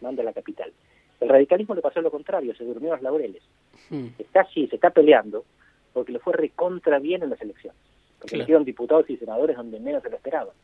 Manda 0.00 0.22
a 0.22 0.26
la 0.26 0.32
capital. 0.32 0.72
El 1.20 1.28
radicalismo 1.28 1.74
le 1.74 1.80
pasó 1.82 2.00
lo 2.00 2.10
contrario, 2.10 2.54
se 2.54 2.64
durmió 2.64 2.92
a 2.92 2.96
los 2.96 3.02
laureles. 3.02 3.42
Mm, 3.90 4.06
Está 4.18 4.42
así, 4.42 4.66
se 4.68 4.76
está 4.76 4.90
peleando, 4.90 5.44
porque 5.92 6.12
le 6.12 6.20
fue 6.20 6.32
recontra 6.32 6.98
bien 6.98 7.22
en 7.22 7.30
las 7.30 7.40
elecciones. 7.40 7.78
Porque 8.18 8.30
Claro. 8.30 8.42
eligieron 8.42 8.64
diputados 8.64 9.08
y 9.10 9.16
senadores 9.16 9.56
donde 9.56 9.80
menos 9.80 10.02
se 10.02 10.10
lo 10.10 10.16
esperaban. 10.16 10.54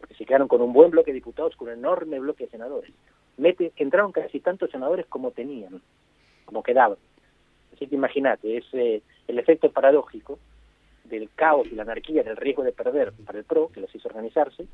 Porque 0.00 0.14
se 0.14 0.24
quedaron 0.26 0.48
con 0.48 0.60
un 0.60 0.72
buen 0.72 0.90
bloque 0.90 1.10
de 1.10 1.16
diputados, 1.16 1.56
con 1.56 1.68
un 1.68 1.74
enorme 1.74 2.18
bloque 2.18 2.44
de 2.44 2.50
senadores. 2.50 2.92
Mete, 3.38 3.72
entraron 3.76 4.12
casi 4.12 4.40
tantos 4.40 4.70
senadores 4.70 5.06
como 5.06 5.30
tenían, 5.30 5.80
como 6.44 6.62
quedaban. 6.62 6.98
Así 7.74 7.86
que 7.86 7.94
imagínate, 7.94 8.56
es 8.58 8.64
eh, 8.72 9.02
el 9.28 9.38
efecto 9.38 9.70
paradójico 9.70 10.38
del 11.04 11.30
caos 11.34 11.66
y 11.70 11.74
la 11.74 11.82
anarquía, 11.82 12.22
del 12.22 12.36
riesgo 12.36 12.62
de 12.64 12.72
perder 12.72 13.12
para 13.24 13.38
el 13.38 13.44
PRO, 13.44 13.68
que 13.72 13.80
los 13.80 13.94
hizo 13.94 14.08
organizarse, 14.08 14.66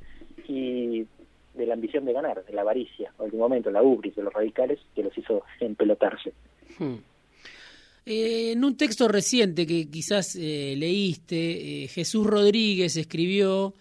y 0.48 1.06
de 1.54 1.66
la 1.66 1.74
ambición 1.74 2.04
de 2.04 2.12
ganar, 2.12 2.44
de 2.44 2.52
la 2.52 2.62
avaricia, 2.62 3.12
en 3.18 3.24
algún 3.24 3.40
momento 3.40 3.70
la 3.70 3.82
ubris 3.82 4.14
de 4.16 4.22
los 4.22 4.32
radicales, 4.32 4.80
que 4.94 5.02
los 5.02 5.16
hizo 5.16 5.42
empelotarse. 5.60 6.32
Hmm. 6.78 6.96
Eh, 8.06 8.52
en 8.52 8.62
un 8.64 8.76
texto 8.76 9.08
reciente 9.08 9.66
que 9.66 9.88
quizás 9.88 10.36
eh, 10.36 10.74
leíste, 10.76 11.84
eh, 11.84 11.88
Jesús 11.88 12.26
Rodríguez 12.26 12.96
escribió 12.96 13.74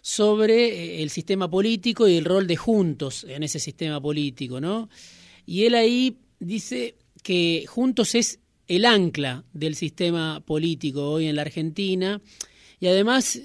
sobre 0.00 1.02
el 1.02 1.10
sistema 1.10 1.48
político 1.48 2.08
y 2.08 2.16
el 2.16 2.24
rol 2.24 2.46
de 2.46 2.56
Juntos 2.56 3.24
en 3.28 3.42
ese 3.42 3.60
sistema 3.60 4.00
político, 4.00 4.60
¿no? 4.60 4.88
Y 5.46 5.64
él 5.64 5.74
ahí 5.74 6.16
dice 6.40 6.96
que 7.22 7.66
Juntos 7.68 8.14
es 8.14 8.40
el 8.66 8.84
ancla 8.84 9.44
del 9.52 9.74
sistema 9.76 10.40
político 10.44 11.10
hoy 11.10 11.26
en 11.26 11.36
la 11.36 11.42
Argentina 11.42 12.20
y 12.80 12.86
además 12.86 13.40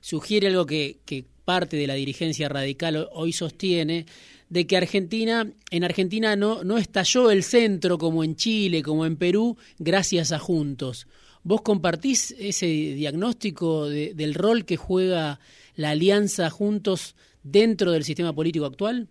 sugiere 0.00 0.48
algo 0.48 0.66
que 0.66 1.26
parte 1.44 1.76
de 1.76 1.86
la 1.86 1.94
dirigencia 1.94 2.48
radical 2.48 3.08
hoy 3.12 3.32
sostiene, 3.32 4.06
de 4.48 4.66
que 4.66 4.76
Argentina, 4.76 5.50
en 5.70 5.84
Argentina 5.84 6.36
no, 6.36 6.64
no 6.64 6.78
estalló 6.78 7.30
el 7.30 7.42
centro 7.42 7.98
como 7.98 8.22
en 8.24 8.36
Chile, 8.36 8.82
como 8.82 9.04
en 9.06 9.16
Perú, 9.16 9.56
gracias 9.78 10.32
a 10.32 10.38
Juntos. 10.38 11.06
¿Vos 11.42 11.62
compartís 11.62 12.30
ese 12.38 12.66
diagnóstico 12.66 13.88
de- 13.88 14.14
del 14.14 14.34
rol 14.34 14.64
que 14.64 14.76
juega 14.76 15.40
la 15.76 15.90
alianza 15.90 16.48
Juntos 16.50 17.16
dentro 17.42 17.90
del 17.92 18.04
sistema 18.04 18.32
político 18.32 18.64
actual? 18.66 19.08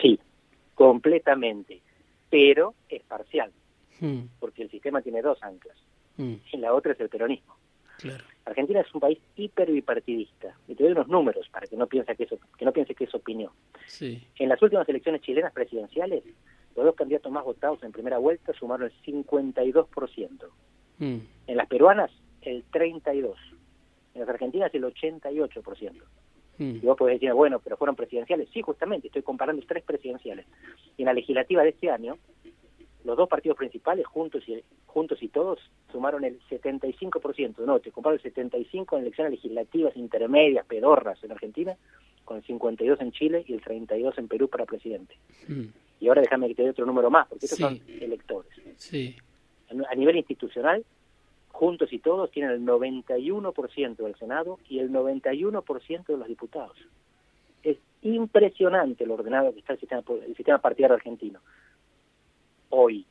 Sí, 0.00 0.18
completamente, 0.74 1.80
pero 2.30 2.74
es 2.88 3.02
parcial, 3.02 3.50
Hmm, 4.00 4.22
porque 4.38 4.62
el 4.62 4.70
sistema 4.70 5.02
tiene 5.02 5.20
dos 5.20 5.38
anclas, 5.42 5.76
hmm, 6.16 6.34
y 6.52 6.56
la 6.56 6.72
otra 6.74 6.92
es 6.92 7.00
el 7.00 7.08
peronismo. 7.10 7.54
claro. 7.98 8.24
Argentina 8.50 8.80
es 8.80 8.94
un 8.94 9.00
país 9.00 9.18
hiper 9.36 9.70
bipartidista, 9.70 10.56
y 10.68 10.74
te 10.74 10.82
doy 10.84 10.92
unos 10.92 11.08
números 11.08 11.48
para 11.50 11.66
que 11.66 11.76
no 11.76 11.86
piense 11.86 12.14
que, 12.16 12.24
eso, 12.24 12.38
que 12.58 12.64
no 12.64 12.72
piense 12.72 12.94
que 12.94 13.04
es 13.04 13.14
opinión. 13.14 13.50
Sí. 13.86 14.22
En 14.38 14.48
las 14.48 14.60
últimas 14.62 14.88
elecciones 14.88 15.22
chilenas 15.22 15.52
presidenciales, 15.52 16.24
los 16.76 16.84
dos 16.84 16.94
candidatos 16.94 17.30
más 17.32 17.44
votados 17.44 17.82
en 17.82 17.92
primera 17.92 18.18
vuelta 18.18 18.52
sumaron 18.54 18.90
el 18.90 19.02
52%. 19.02 20.48
Hmm, 20.98 21.18
En 21.46 21.56
las 21.56 21.66
peruanas, 21.68 22.10
el 22.42 22.64
32%. 22.70 23.34
En 24.14 24.20
las 24.20 24.28
argentinas, 24.28 24.74
el 24.74 24.84
88%. 24.84 26.02
hmm, 26.58 26.76
Y 26.76 26.80
vos 26.80 26.96
podés 26.96 27.20
decir, 27.20 27.32
bueno, 27.32 27.60
pero 27.60 27.76
fueron 27.76 27.96
presidenciales. 27.96 28.48
Sí, 28.52 28.60
justamente, 28.62 29.06
estoy 29.08 29.22
comparando 29.22 29.62
tres 29.66 29.84
presidenciales. 29.84 30.46
Y 30.96 31.02
en 31.02 31.06
la 31.06 31.14
legislativa 31.14 31.62
de 31.62 31.70
este 31.70 31.90
año, 31.90 32.18
los 33.04 33.16
dos 33.16 33.28
partidos 33.28 33.56
principales, 33.56 34.06
juntos 34.06 34.42
y 34.48 34.62
juntos 34.86 35.22
y 35.22 35.28
todos, 35.28 35.58
sumaron 35.90 36.24
el 36.24 36.38
75%. 36.48 37.58
No, 37.64 37.78
te 37.80 37.90
comparo 37.92 38.16
el 38.16 38.22
75% 38.22 38.92
en 38.96 39.02
elecciones 39.02 39.32
legislativas 39.32 39.96
intermedias, 39.96 40.66
pedorras 40.66 41.22
en 41.24 41.32
Argentina, 41.32 41.76
con 42.24 42.38
el 42.38 42.44
52% 42.44 43.00
en 43.00 43.12
Chile 43.12 43.44
y 43.46 43.54
el 43.54 43.62
32% 43.62 44.18
en 44.18 44.28
Perú 44.28 44.48
para 44.48 44.66
presidente. 44.66 45.14
hmm, 45.48 45.64
Y 46.00 46.08
ahora 46.08 46.22
déjame 46.22 46.48
que 46.48 46.54
te 46.54 46.62
dé 46.62 46.70
otro 46.70 46.86
número 46.86 47.10
más, 47.10 47.28
porque 47.28 47.46
estos 47.46 47.58
Sí. 47.58 47.62
son 47.62 47.80
electores. 48.02 48.50
Sí. 48.76 49.16
A 49.88 49.94
nivel 49.94 50.16
institucional, 50.16 50.84
juntos 51.52 51.92
y 51.92 51.98
todos 51.98 52.30
tienen 52.30 52.52
el 52.52 52.64
91% 52.64 53.96
del 54.04 54.14
Senado 54.16 54.58
y 54.68 54.78
el 54.78 54.90
91% 54.90 56.12
de 56.12 56.18
los 56.18 56.26
diputados. 56.28 56.76
Es 57.62 57.76
impresionante 58.02 59.04
lo 59.06 59.14
ordenado 59.14 59.52
que 59.52 59.60
está 59.60 59.74
el 59.74 59.80
sistema, 59.80 60.02
el 60.26 60.34
sistema 60.36 60.58
partidario 60.58 60.96
argentino. 60.96 61.40
Hoy, 62.70 63.06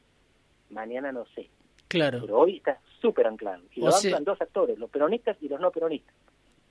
mañana 0.69 1.11
no 1.11 1.25
sé. 1.35 1.49
Claro. 1.87 2.21
Pero 2.21 2.39
hoy 2.39 2.57
está 2.57 2.79
súper 3.01 3.27
anclado. 3.27 3.63
Y 3.75 3.81
lo 3.81 3.95
anclan 3.95 4.23
dos 4.23 4.41
actores, 4.41 4.77
los 4.77 4.89
peronistas 4.89 5.37
y 5.41 5.49
los 5.49 5.59
no 5.59 5.71
peronistas. 5.71 6.15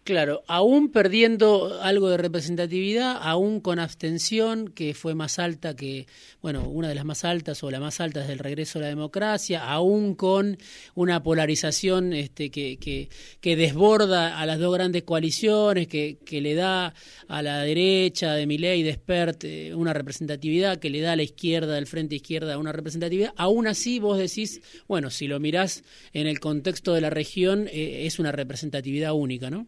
Claro, 0.08 0.42
aún 0.46 0.90
perdiendo 0.90 1.82
algo 1.82 2.08
de 2.08 2.16
representatividad, 2.16 3.18
aún 3.20 3.60
con 3.60 3.78
abstención, 3.78 4.68
que 4.68 4.94
fue 4.94 5.14
más 5.14 5.38
alta 5.38 5.76
que, 5.76 6.06
bueno, 6.40 6.66
una 6.66 6.88
de 6.88 6.94
las 6.94 7.04
más 7.04 7.26
altas 7.26 7.62
o 7.62 7.70
la 7.70 7.78
más 7.78 8.00
alta 8.00 8.20
desde 8.20 8.32
el 8.32 8.38
regreso 8.38 8.78
a 8.78 8.82
la 8.82 8.88
democracia, 8.88 9.70
aún 9.70 10.14
con 10.14 10.56
una 10.94 11.22
polarización 11.22 12.14
este, 12.14 12.50
que, 12.50 12.78
que, 12.78 13.10
que 13.42 13.54
desborda 13.54 14.40
a 14.40 14.46
las 14.46 14.58
dos 14.58 14.72
grandes 14.72 15.02
coaliciones, 15.02 15.88
que, 15.88 16.16
que 16.24 16.40
le 16.40 16.54
da 16.54 16.94
a 17.28 17.42
la 17.42 17.60
derecha 17.60 18.32
de 18.32 18.46
Milei 18.46 18.82
de 18.82 18.94
Spert 18.94 19.44
eh, 19.44 19.74
una 19.74 19.92
representatividad, 19.92 20.78
que 20.78 20.88
le 20.88 21.02
da 21.02 21.12
a 21.12 21.16
la 21.16 21.22
izquierda, 21.22 21.74
del 21.74 21.86
frente 21.86 22.14
izquierda, 22.14 22.56
una 22.56 22.72
representatividad, 22.72 23.34
aún 23.36 23.66
así 23.66 23.98
vos 23.98 24.16
decís, 24.16 24.62
bueno, 24.86 25.10
si 25.10 25.26
lo 25.26 25.38
mirás 25.38 25.84
en 26.14 26.26
el 26.26 26.40
contexto 26.40 26.94
de 26.94 27.02
la 27.02 27.10
región, 27.10 27.68
eh, 27.70 28.06
es 28.06 28.18
una 28.18 28.32
representatividad 28.32 29.12
única, 29.12 29.50
¿no? 29.50 29.66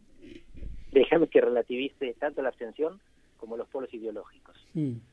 Déjame 0.92 1.28
que 1.28 1.40
relativice 1.40 2.14
tanto 2.14 2.42
la 2.42 2.48
abstención 2.48 3.00
como 3.36 3.56
los 3.56 3.68
polos 3.68 3.92
ideológicos. 3.94 4.56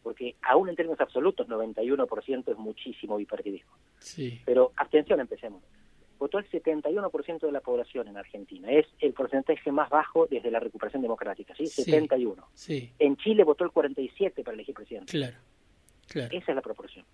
Porque 0.04 0.36
aún 0.44 0.70
en 0.70 0.76
términos 0.76 1.00
absolutos, 1.02 1.48
91% 1.48 2.52
es 2.52 2.58
muchísimo 2.58 3.18
bipartidismo. 3.18 3.72
Sí. 4.00 4.42
Pero 4.46 4.72
abstención, 4.76 5.20
empecemos. 5.20 5.64
Votó 6.20 6.40
el 6.40 6.50
71% 6.50 7.40
de 7.40 7.52
la 7.52 7.62
población 7.62 8.08
en 8.08 8.18
Argentina. 8.18 8.70
Es 8.72 8.86
el 9.00 9.14
porcentaje 9.14 9.72
más 9.72 9.90
bajo 9.90 10.28
desde 10.28 10.52
la 10.52 10.60
recuperación 10.60 11.02
democrática, 11.02 11.56
¿sí? 11.56 11.68
71. 11.68 12.48
Sí. 12.54 12.92
En 13.00 13.18
Chile 13.18 13.44
votó 13.44 13.64
el 13.64 13.72
47 13.72 14.44
para 14.44 14.56
elegir 14.56 14.76
presidente. 14.76 15.12
Claro, 15.12 15.38
claro. 16.08 16.30
Esa 16.32 16.52
es 16.52 16.56
la 16.56 16.62
proporción. 16.62 17.06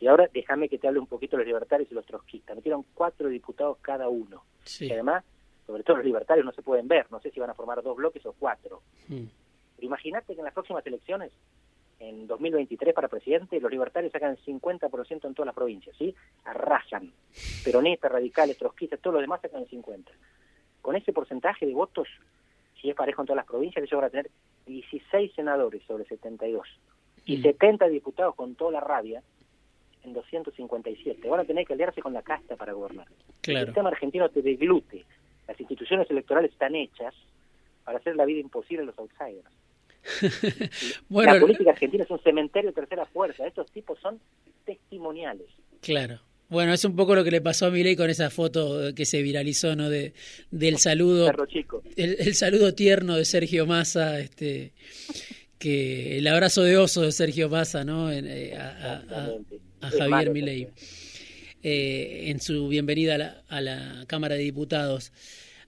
Y 0.00 0.06
ahora 0.08 0.28
déjame 0.32 0.68
que 0.68 0.78
te 0.78 0.88
hable 0.88 0.98
un 0.98 1.06
poquito 1.06 1.36
de 1.36 1.42
los 1.42 1.46
libertarios 1.46 1.90
y 1.90 1.94
los 1.94 2.06
trotskistas. 2.06 2.56
Metieron 2.56 2.84
cuatro 2.94 3.28
diputados 3.28 3.78
cada 3.80 4.08
uno. 4.08 4.44
Sí. 4.64 4.86
Y 4.86 4.92
además 4.92 5.24
sobre 5.72 5.84
todo 5.84 5.96
los 5.96 6.04
libertarios, 6.04 6.44
no 6.44 6.52
se 6.52 6.60
pueden 6.60 6.86
ver, 6.86 7.06
no 7.10 7.18
sé 7.20 7.30
si 7.30 7.40
van 7.40 7.48
a 7.48 7.54
formar 7.54 7.82
dos 7.82 7.96
bloques 7.96 8.24
o 8.26 8.34
cuatro. 8.38 8.82
Mm. 9.08 9.24
Pero 9.76 9.86
imagínate 9.86 10.34
que 10.34 10.40
en 10.40 10.44
las 10.44 10.52
próximas 10.52 10.86
elecciones, 10.86 11.32
en 11.98 12.26
2023 12.26 12.94
para 12.94 13.08
presidente, 13.08 13.58
los 13.58 13.70
libertarios 13.70 14.12
sacan 14.12 14.36
50% 14.36 15.26
en 15.26 15.34
todas 15.34 15.46
las 15.46 15.54
provincias, 15.54 15.96
¿sí? 15.96 16.14
Arrasan. 16.44 17.10
Peronistas, 17.64 18.12
radicales, 18.12 18.58
trotskistas, 18.58 19.00
todos 19.00 19.14
los 19.14 19.22
demás 19.22 19.40
sacan 19.40 19.66
50. 19.66 20.12
Con 20.82 20.94
ese 20.94 21.10
porcentaje 21.14 21.64
de 21.64 21.72
votos, 21.72 22.06
si 22.78 22.90
es 22.90 22.94
parejo 22.94 23.22
en 23.22 23.26
todas 23.28 23.38
las 23.38 23.46
provincias, 23.46 23.82
ellos 23.82 23.98
van 23.98 24.08
a 24.08 24.10
tener 24.10 24.30
16 24.66 25.32
senadores 25.34 25.82
sobre 25.84 26.04
72 26.04 26.68
y 27.24 27.40
70 27.40 27.86
mm. 27.86 27.90
diputados 27.90 28.34
con 28.34 28.56
toda 28.56 28.72
la 28.72 28.80
rabia 28.80 29.22
en 30.02 30.12
257. 30.12 31.26
Van 31.30 31.40
a 31.40 31.44
tener 31.44 31.66
que 31.66 31.72
aliarse 31.72 32.02
con 32.02 32.12
la 32.12 32.20
casta 32.20 32.56
para 32.56 32.74
gobernar. 32.74 33.06
Claro. 33.40 33.60
El 33.60 33.66
sistema 33.68 33.88
argentino 33.88 34.28
te 34.28 34.42
deglute 34.42 35.06
las 35.48 35.58
instituciones 35.58 36.10
electorales 36.10 36.52
están 36.52 36.74
hechas 36.74 37.14
para 37.84 37.98
hacer 37.98 38.16
la 38.16 38.24
vida 38.24 38.40
imposible 38.40 38.82
a 38.82 38.86
los 38.86 38.98
outsiders. 38.98 39.48
bueno, 41.08 41.34
la 41.34 41.40
política 41.40 41.70
argentina 41.70 42.04
es 42.04 42.10
un 42.10 42.20
cementerio 42.20 42.70
de 42.70 42.74
tercera 42.74 43.06
fuerza. 43.06 43.46
Estos 43.46 43.70
tipos 43.70 43.98
son 44.00 44.20
testimoniales. 44.64 45.46
Claro. 45.80 46.20
Bueno, 46.48 46.74
es 46.74 46.84
un 46.84 46.94
poco 46.94 47.14
lo 47.14 47.24
que 47.24 47.30
le 47.30 47.40
pasó 47.40 47.66
a 47.66 47.70
Milei 47.70 47.96
con 47.96 48.10
esa 48.10 48.28
foto 48.28 48.94
que 48.94 49.06
se 49.06 49.22
viralizó, 49.22 49.74
¿no? 49.74 49.88
De, 49.88 50.12
del 50.50 50.76
saludo. 50.78 51.32
Chico. 51.46 51.82
El, 51.96 52.34
saludo 52.34 52.74
tierno 52.74 53.16
de 53.16 53.24
Sergio 53.24 53.66
Massa, 53.66 54.20
este, 54.20 54.72
que 55.58 56.18
el 56.18 56.26
abrazo 56.26 56.62
de 56.62 56.76
oso 56.76 57.02
de 57.02 57.12
Sergio 57.12 57.48
Massa, 57.48 57.84
¿no? 57.84 58.12
Eh, 58.12 58.54
a, 58.54 59.02
Javier 59.96 60.30
Milei. 60.30 60.68
Eh, 61.64 62.24
en 62.26 62.40
su 62.40 62.66
bienvenida 62.66 63.44
a 63.48 63.60
la, 63.60 64.04
Cámara 64.08 64.34
de 64.34 64.42
Diputados. 64.42 65.12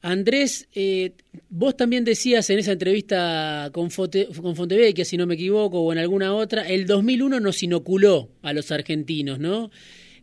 Andrés, 0.03 0.67
eh, 0.75 1.13
vos 1.49 1.77
también 1.77 2.05
decías 2.05 2.51
en 2.51 2.59
esa 2.59 2.73
entrevista 2.73 3.71
con, 3.73 3.93
Fonte, 3.93 4.27
con 4.43 4.57
Fontevecchia, 4.57 5.05
si 5.05 5.17
no 5.17 5.25
me 5.27 5.35
equivoco, 5.35 5.81
o 5.81 5.93
en 5.93 5.99
alguna 5.99 6.35
otra, 6.35 6.69
el 6.69 6.87
2001 6.87 7.39
nos 7.39 7.63
inoculó 7.63 8.29
a 8.43 8.53
los 8.53 8.73
argentinos, 8.73 9.39
¿no? 9.39 9.71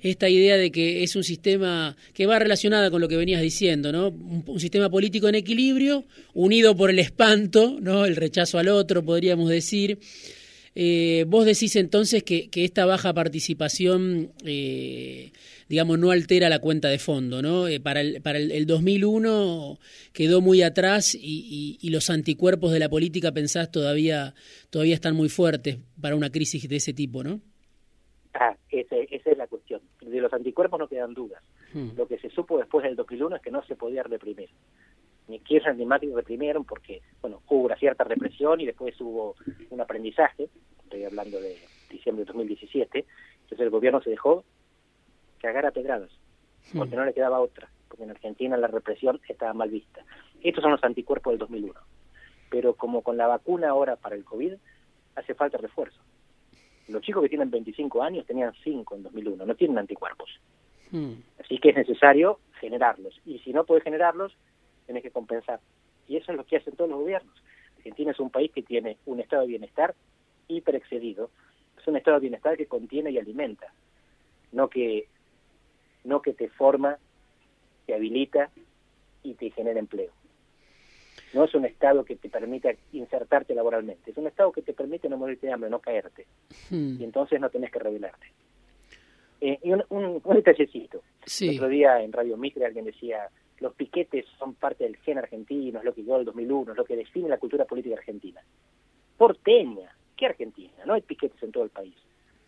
Esta 0.02 0.28
idea 0.28 0.58
de 0.58 0.72
que 0.72 1.04
es 1.04 1.16
un 1.16 1.24
sistema 1.24 1.96
que 2.14 2.26
va 2.26 2.38
relacionada 2.38 2.92
con 2.92 3.00
lo 3.00 3.08
que 3.08 3.16
venías 3.16 3.42
diciendo, 3.42 3.94
¿no? 3.94 4.10
Un, 4.10 4.60
sistema 4.60 4.90
político 4.90 5.30
en 5.30 5.36
equilibrio, 5.36 6.06
unido 6.34 6.76
por 6.76 6.90
el 6.90 7.00
espanto, 7.00 7.78
¿no? 7.80 8.06
El 8.06 8.18
rechazo 8.18 8.60
al 8.60 8.68
otro, 8.68 9.06
podríamos 9.06 9.50
decir. 9.50 10.00
Eh, 10.76 11.24
vos 11.30 11.46
decís 11.46 11.78
entonces 11.78 12.24
que, 12.24 12.50
esta 12.54 12.86
baja 12.86 13.14
participación 13.14 14.32
digamos, 15.72 15.98
no 15.98 16.12
altera 16.12 16.50
la 16.50 16.60
cuenta 16.60 16.90
de 16.90 17.00
fondo, 17.00 17.42
¿no? 17.42 17.70
Eh, 17.70 17.80
para 17.80 18.02
el, 18.02 18.22
para 18.22 18.40
el, 18.40 18.66
2001 18.66 19.78
quedó 20.12 20.42
muy 20.42 20.64
atrás 20.64 21.16
y, 21.16 21.78
y, 21.80 21.90
los 21.92 22.10
anticuerpos 22.10 22.74
de 22.74 22.80
la 22.80 22.90
política, 22.90 23.32
pensás, 23.32 23.72
todavía, 23.72 24.34
todavía 24.70 24.96
están 24.96 25.16
muy 25.16 25.30
fuertes 25.30 25.78
para 26.02 26.18
una 26.18 26.30
crisis 26.30 26.68
de 26.68 26.76
ese 26.76 26.92
tipo, 26.92 27.24
¿no? 27.24 27.40
Ah, 28.34 28.54
esa 28.70 28.98
es 28.98 29.38
la 29.38 29.48
cuestión. 29.48 29.80
De 30.02 30.20
los 30.20 30.34
anticuerpos 30.34 30.78
no 30.78 30.90
quedan 30.90 31.14
dudas. 31.14 31.42
Hmm. 31.74 31.92
Lo 31.96 32.06
que 32.06 32.20
se 32.20 32.30
supo 32.32 32.58
después 32.58 32.84
del 32.84 32.98
2001 32.98 33.38
es 33.38 33.42
que 33.42 33.52
no 33.52 33.64
se 33.64 33.78
podía 33.78 34.04
reprimir. 34.04 34.50
Ni 35.30 35.40
Kirchner 35.40 35.78
ni 35.78 35.86
Macri 35.86 36.12
reprimieron 36.14 36.66
porque, 36.66 37.02
bueno, 37.22 37.44
hubo 37.48 37.64
una 37.64 37.78
cierta 37.78 38.04
represión 38.04 38.60
y 38.60 38.66
después 38.66 39.00
hubo 39.00 39.36
un 39.70 39.80
aprendizaje, 39.80 40.50
estoy 40.84 41.06
hablando 41.06 41.40
de 41.40 41.56
diciembre 41.90 42.26
de 42.26 42.28
2017, 42.28 43.06
entonces 43.44 43.60
el 43.62 43.70
gobierno 43.70 44.02
se 44.02 44.10
dejó 44.10 44.44
cagar 45.42 45.66
a 45.66 45.72
pedradas, 45.72 46.12
porque 46.76 46.96
no 46.96 47.06
le 47.06 47.14
quedaba 47.14 47.40
otra, 47.40 47.70
porque 47.88 48.04
en 48.04 48.12
Argentina 48.12 48.56
la 48.58 48.68
represión 48.68 49.20
estaba 49.28 49.54
mal 49.54 49.70
vista. 49.70 50.04
Estos 50.42 50.62
son 50.62 50.72
los 50.72 50.84
anticuerpos 50.84 51.32
del 51.32 51.40
2001. 51.40 51.80
Pero 52.50 52.74
como 52.76 53.02
con 53.02 53.18
la 53.18 53.28
vacuna 53.28 53.70
ahora 53.70 53.96
para 53.96 54.16
el 54.16 54.24
COVID, 54.24 54.54
hace 55.16 55.34
falta 55.34 55.58
refuerzo. 55.58 56.00
Los 56.88 57.02
chicos 57.02 57.24
que 57.24 57.30
tienen 57.30 57.50
25 57.50 58.04
años 58.04 58.26
tenían 58.26 58.54
5 58.64 58.96
en 58.96 59.04
2001, 59.04 59.46
no 59.46 59.56
tienen 59.56 59.78
anticuerpos. 59.78 60.30
Así 61.40 61.58
que 61.60 61.70
es 61.70 61.76
necesario 61.76 62.40
generarlos. 62.60 63.20
Y 63.26 63.40
si 63.40 63.54
no 63.54 63.64
puedes 63.64 63.84
generarlos, 63.84 64.36
tienes 64.86 65.04
que 65.04 65.12
compensar. 65.12 65.62
Y 66.08 66.18
eso 66.18 66.32
es 66.32 66.38
lo 66.38 66.46
que 66.46 66.58
hacen 66.58 66.76
todos 66.76 66.90
los 66.90 67.00
gobiernos. 67.00 67.34
Argentina 67.78 68.12
es 68.12 68.20
un 68.20 68.30
país 68.30 68.52
que 68.52 68.62
tiene 68.62 68.98
un 69.06 69.22
estado 69.22 69.44
de 69.44 69.48
bienestar 69.48 69.96
hiper 70.48 70.76
excedido. 70.76 71.30
Es 71.80 71.88
un 71.88 71.96
estado 71.96 72.18
de 72.18 72.22
bienestar 72.22 72.58
que 72.58 72.66
contiene 72.66 73.12
y 73.12 73.18
alimenta, 73.18 73.74
no 74.52 74.68
que 74.68 75.08
no 76.04 76.22
que 76.22 76.34
te 76.34 76.50
forma, 76.50 76.98
te 77.86 77.94
habilita 77.94 78.50
y 79.24 79.34
te 79.36 79.52
genera 79.52 79.80
empleo. 79.80 80.12
No 81.34 81.46
es 81.46 81.56
un 81.56 81.66
estado 81.66 82.04
que 82.04 82.16
te 82.16 82.30
permita 82.30 82.72
insertarte 82.92 83.56
laboralmente, 83.56 84.12
es 84.12 84.18
un 84.18 84.28
estado 84.28 84.52
que 84.52 84.62
te 84.62 84.74
permite 84.74 85.08
no 85.08 85.18
morirte 85.18 85.48
de 85.48 85.54
hambre, 85.54 85.70
no 85.70 85.80
caerte. 85.80 86.26
Hmm. 86.70 86.98
Y 87.00 87.04
entonces 87.04 87.40
no 87.40 87.50
tenés 87.50 87.72
que 87.72 87.80
rebelarte. 87.80 88.28
Eh, 89.40 89.60
y 89.64 89.72
un, 89.72 89.84
un, 89.90 90.36
detallecito. 90.36 91.02
El 91.40 91.56
otro 91.56 91.68
día 91.68 92.02
en 92.02 92.12
Radio 92.12 92.38
Mitre 92.38 92.66
alguien 92.66 92.86
decía, 92.86 93.30
los 93.60 93.74
piquetes 93.74 94.26
son 94.38 94.54
parte 94.56 94.84
del 94.84 94.98
gen 94.98 95.18
argentino, 95.18 95.80
es 95.80 95.86
lo 95.86 95.94
que 95.94 96.02
llegó 96.02 96.18
el 96.18 96.26
2001, 96.26 96.72
es 96.72 96.78
lo 96.78 96.86
que 96.86 96.96
define 96.96 97.30
la 97.30 97.38
cultura 97.38 97.66
política 97.66 97.96
argentina. 97.96 98.42
Porteña, 99.18 99.96
¿qué 100.18 100.26
Argentina? 100.26 100.74
No 100.86 100.94
hay 100.94 101.02
piquetes 101.02 101.42
en 101.42 101.52
todo 101.52 101.64
el 101.64 101.70
país. 101.70 101.96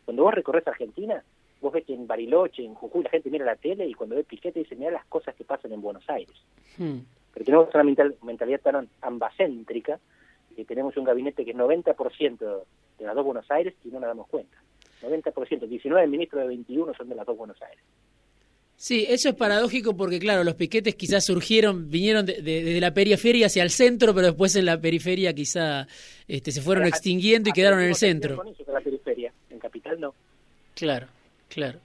Cuando 0.06 0.24
vos 0.24 0.34
recorres 0.34 0.68
Argentina, 0.68 1.24
vos 1.64 1.74
ves 1.74 1.86
que 1.86 1.94
en 1.94 2.06
Bariloche, 2.06 2.64
en 2.64 2.76
Jujuy, 2.76 3.04
la 3.04 3.10
gente 3.10 3.30
mira 3.30 3.46
la 3.46 3.56
tele 3.56 3.88
y 3.88 3.94
cuando 3.94 4.16
ve 4.16 4.26
Piquete 4.26 4.60
dice, 4.60 4.76
mira 4.76 4.92
las 4.92 5.06
cosas 5.06 5.34
que 5.34 5.46
pasan 5.46 5.72
en 5.72 5.82
Buenos 5.82 6.08
Aires. 6.10 6.36
Hmm. 6.78 7.00
Pero 7.34 7.46
tenemos 7.46 7.70
una 7.74 7.84
mentalidad 8.22 8.60
tan 8.60 8.90
ambacéntrica 9.02 10.00
que 10.56 10.66
tenemos 10.66 10.96
un 10.98 11.06
gabinete 11.06 11.46
que 11.46 11.52
es 11.52 11.58
90% 11.58 12.64
de 13.00 13.06
las 13.06 13.16
dos 13.16 13.26
Buenos 13.26 13.50
Aires 13.50 13.74
y 13.84 13.88
no 13.88 14.00
nos 14.00 14.10
damos 14.10 14.28
cuenta. 14.28 14.56
90%, 15.02 15.68
19 15.68 16.08
ministros 16.08 16.42
de 16.44 16.48
21 16.50 16.94
son 16.94 17.10
de 17.10 17.16
las 17.16 17.26
dos 17.26 17.38
Buenos 17.38 17.60
Aires. 17.62 17.84
Sí, 18.76 19.06
eso 19.08 19.30
es 19.30 19.36
paradójico 19.36 19.96
porque, 19.96 20.20
claro, 20.20 20.44
los 20.44 20.56
piquetes 20.56 20.96
quizás 20.96 21.24
surgieron, 21.24 21.90
vinieron 21.90 22.26
desde 22.26 22.64
de, 22.64 22.82
la 22.82 22.94
periferia 22.94 23.46
hacia 23.46 23.64
el 23.64 23.70
centro, 23.70 24.14
pero 24.14 24.28
después 24.28 24.56
en 24.58 24.66
la 24.66 24.82
periferia 24.82 25.34
quizá 25.34 25.88
este, 26.28 26.52
se 26.52 26.62
fueron 26.62 26.86
extinguiendo 26.86 27.50
y 27.50 27.54
quedaron 27.54 27.80
en 27.80 27.88
el 27.88 27.96
centro. 27.96 28.44
la 28.68 28.82
periferia, 28.82 29.32
en 29.50 29.60
Capital 29.60 30.00
no. 30.02 30.14
Claro. 30.76 31.08
Claro. 31.54 31.80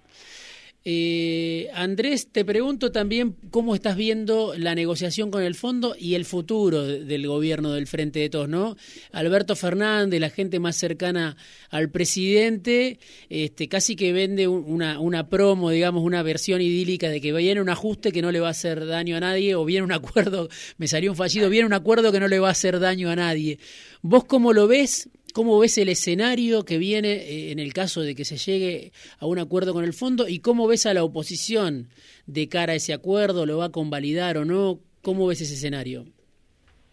Eh, 0.90 1.68
Andrés, 1.74 2.28
te 2.32 2.46
pregunto 2.46 2.90
también 2.92 3.36
cómo 3.50 3.74
estás 3.74 3.94
viendo 3.94 4.54
la 4.56 4.74
negociación 4.74 5.30
con 5.30 5.42
el 5.42 5.54
fondo 5.54 5.94
y 5.98 6.14
el 6.14 6.24
futuro 6.24 6.82
del 6.82 7.26
gobierno 7.26 7.72
del 7.72 7.86
Frente 7.86 8.20
de 8.20 8.30
Todos, 8.30 8.48
¿no? 8.48 8.74
Alberto 9.12 9.54
Fernández, 9.54 10.18
la 10.18 10.30
gente 10.30 10.60
más 10.60 10.76
cercana 10.76 11.36
al 11.68 11.90
presidente, 11.90 13.00
este, 13.28 13.68
casi 13.68 13.96
que 13.96 14.14
vende 14.14 14.48
una, 14.48 14.98
una 14.98 15.28
promo, 15.28 15.68
digamos, 15.68 16.02
una 16.02 16.22
versión 16.22 16.62
idílica 16.62 17.10
de 17.10 17.20
que 17.20 17.34
viene 17.34 17.60
un 17.60 17.68
ajuste 17.68 18.10
que 18.10 18.22
no 18.22 18.32
le 18.32 18.40
va 18.40 18.48
a 18.48 18.52
hacer 18.52 18.86
daño 18.86 19.16
a 19.18 19.20
nadie, 19.20 19.56
o 19.56 19.66
viene 19.66 19.84
un 19.84 19.92
acuerdo, 19.92 20.48
me 20.78 20.88
salió 20.88 21.10
un 21.10 21.18
fallido, 21.18 21.50
viene 21.50 21.66
un 21.66 21.74
acuerdo 21.74 22.12
que 22.12 22.20
no 22.20 22.28
le 22.28 22.38
va 22.38 22.48
a 22.48 22.52
hacer 22.52 22.80
daño 22.80 23.10
a 23.10 23.16
nadie. 23.16 23.58
¿Vos 24.00 24.24
cómo 24.24 24.54
lo 24.54 24.66
ves? 24.66 25.10
¿Cómo 25.34 25.58
ves 25.58 25.76
el 25.78 25.88
escenario 25.88 26.64
que 26.64 26.78
viene 26.78 27.12
eh, 27.12 27.52
en 27.52 27.58
el 27.58 27.72
caso 27.72 28.00
de 28.00 28.14
que 28.14 28.24
se 28.24 28.36
llegue 28.36 28.92
a 29.20 29.26
un 29.26 29.38
acuerdo 29.38 29.72
con 29.72 29.84
el 29.84 29.92
fondo? 29.92 30.26
¿Y 30.26 30.40
cómo 30.40 30.66
ves 30.66 30.86
a 30.86 30.94
la 30.94 31.04
oposición 31.04 31.88
de 32.26 32.48
cara 32.48 32.72
a 32.72 32.76
ese 32.76 32.94
acuerdo? 32.94 33.44
¿Lo 33.44 33.58
va 33.58 33.66
a 33.66 33.72
convalidar 33.72 34.38
o 34.38 34.44
no? 34.44 34.78
¿Cómo 35.02 35.26
ves 35.26 35.40
ese 35.40 35.54
escenario? 35.54 36.06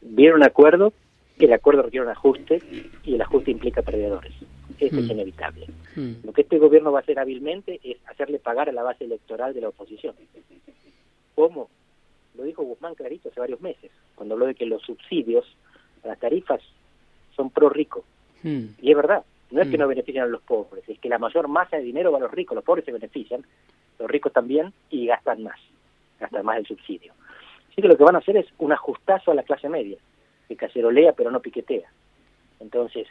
Viene 0.02 0.36
un 0.36 0.43
acuerdo, 0.43 0.93
el 1.39 1.54
acuerdo 1.54 1.84
requiere 1.84 2.06
un 2.06 2.12
ajuste 2.12 2.62
y 3.04 3.15
el 3.15 3.21
ajuste 3.21 3.52
implica 3.52 3.82
perdedores. 3.82 4.34
Eso 4.80 4.98
es 4.98 5.06
mm. 5.06 5.12
inevitable. 5.12 5.67
Mm. 5.95 6.26
Lo 6.26 6.34
que 6.34 6.41
este 6.41 6.60
gobierno 6.60 6.91
va 6.91 7.00
a 7.00 7.02
hacer 7.02 7.17
hábilmente 7.17 7.80
es 7.84 7.98
hacerle 8.06 8.39
pagar 8.39 8.69
a 8.69 8.74
la 8.74 8.84
base 8.84 9.06
electoral 9.06 9.54
de 9.54 9.62
la 9.62 9.69
oposición. 9.69 10.13
¿Cómo? 11.36 11.69
Lo 12.36 12.43
dijo 12.43 12.63
Guzmán 12.63 12.95
clarito 12.95 13.30
hace 13.30 13.39
varios 13.39 13.62
meses, 13.62 13.91
cuando 14.15 14.36
habló 14.36 14.45
de 14.45 14.56
que 14.56 14.65
los 14.65 14.82
subsidios, 14.82 15.45
las 16.04 16.19
tarifas, 16.19 16.62
son 17.36 17.50
pro 17.50 17.69
rico 17.69 18.04
Mm. 18.45 18.75
Y 18.79 18.91
es 18.91 18.95
verdad, 18.95 19.23
no 19.49 19.62
es 19.62 19.69
que 19.69 19.77
mm. 19.77 19.79
no 19.79 19.88
benefician 19.88 20.25
a 20.25 20.29
los 20.29 20.41
pobres, 20.41 20.88
es 20.88 20.99
que 20.99 21.10
la 21.10 21.17
mayor 21.17 21.47
masa 21.47 21.77
de 21.77 21.84
dinero 21.84 22.12
va 22.12 22.19
a 22.19 22.21
los 22.21 22.31
ricos, 22.31 22.55
los 22.55 22.63
pobres 22.63 22.86
se 22.86 22.91
benefician, 22.91 23.43
los 23.97 24.10
ricos 24.10 24.31
también 24.31 24.71
y 24.91 25.08
gastan 25.08 25.41
más, 25.41 25.60
gastan 26.19 26.45
más 26.45 26.60
el 26.60 26.67
subsidio. 26.67 27.13
Así 27.71 27.81
que 27.81 27.88
lo 27.88 27.97
que 27.97 28.03
van 28.03 28.15
a 28.15 28.19
hacer 28.19 28.38
es 28.38 28.45
un 28.60 28.71
ajustazo 28.71 29.31
a 29.31 29.36
la 29.36 29.41
clase 29.41 29.67
media, 29.67 29.97
que 30.47 30.55
cacerolea 30.55 31.13
pero 31.13 31.31
no 31.31 31.39
piquetea. 31.39 31.89
Entonces, 32.60 33.08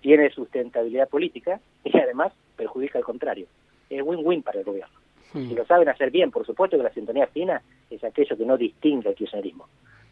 tiene 0.00 0.30
sustentabilidad 0.30 1.08
política 1.08 1.60
y 1.82 1.98
además 1.98 2.32
perjudica 2.56 2.98
al 2.98 3.04
contrario. 3.04 3.48
Es 3.90 4.02
win-win 4.02 4.42
para 4.42 4.60
el 4.60 4.64
gobierno. 4.64 4.94
Mm. 5.32 5.48
Si 5.48 5.54
lo 5.56 5.66
saben 5.66 5.88
hacer 5.88 6.12
bien, 6.12 6.30
por 6.30 6.46
supuesto 6.46 6.76
que 6.76 6.84
la 6.84 6.94
sintonía 6.94 7.26
fina 7.26 7.60
es 7.90 8.04
aquello 8.04 8.36
que 8.36 8.46
no 8.46 8.56
distingue 8.56 9.08
al 9.08 9.16
kirchnerismo. 9.16 9.66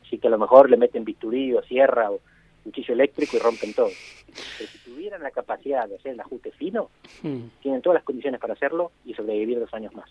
Así 0.04 0.18
que 0.18 0.26
a 0.26 0.30
lo 0.30 0.38
mejor 0.38 0.68
le 0.68 0.76
meten 0.76 1.04
bisturí 1.04 1.54
o 1.54 1.62
sierra 1.62 2.10
o 2.10 2.18
cuchillo 2.64 2.94
eléctrico 2.94 3.36
y 3.36 3.40
rompen 3.40 3.74
todo. 3.74 3.90
Pero 4.58 4.70
si 4.70 4.78
tuvieran 4.78 5.22
la 5.22 5.30
capacidad 5.30 5.88
de 5.88 5.96
hacer 5.96 6.12
el 6.12 6.20
ajuste 6.20 6.50
fino, 6.52 6.90
hmm. 7.22 7.42
tienen 7.62 7.82
todas 7.82 7.96
las 7.96 8.04
condiciones 8.04 8.40
para 8.40 8.54
hacerlo 8.54 8.90
y 9.04 9.14
sobrevivir 9.14 9.60
dos 9.60 9.72
años 9.72 9.94
más. 9.94 10.10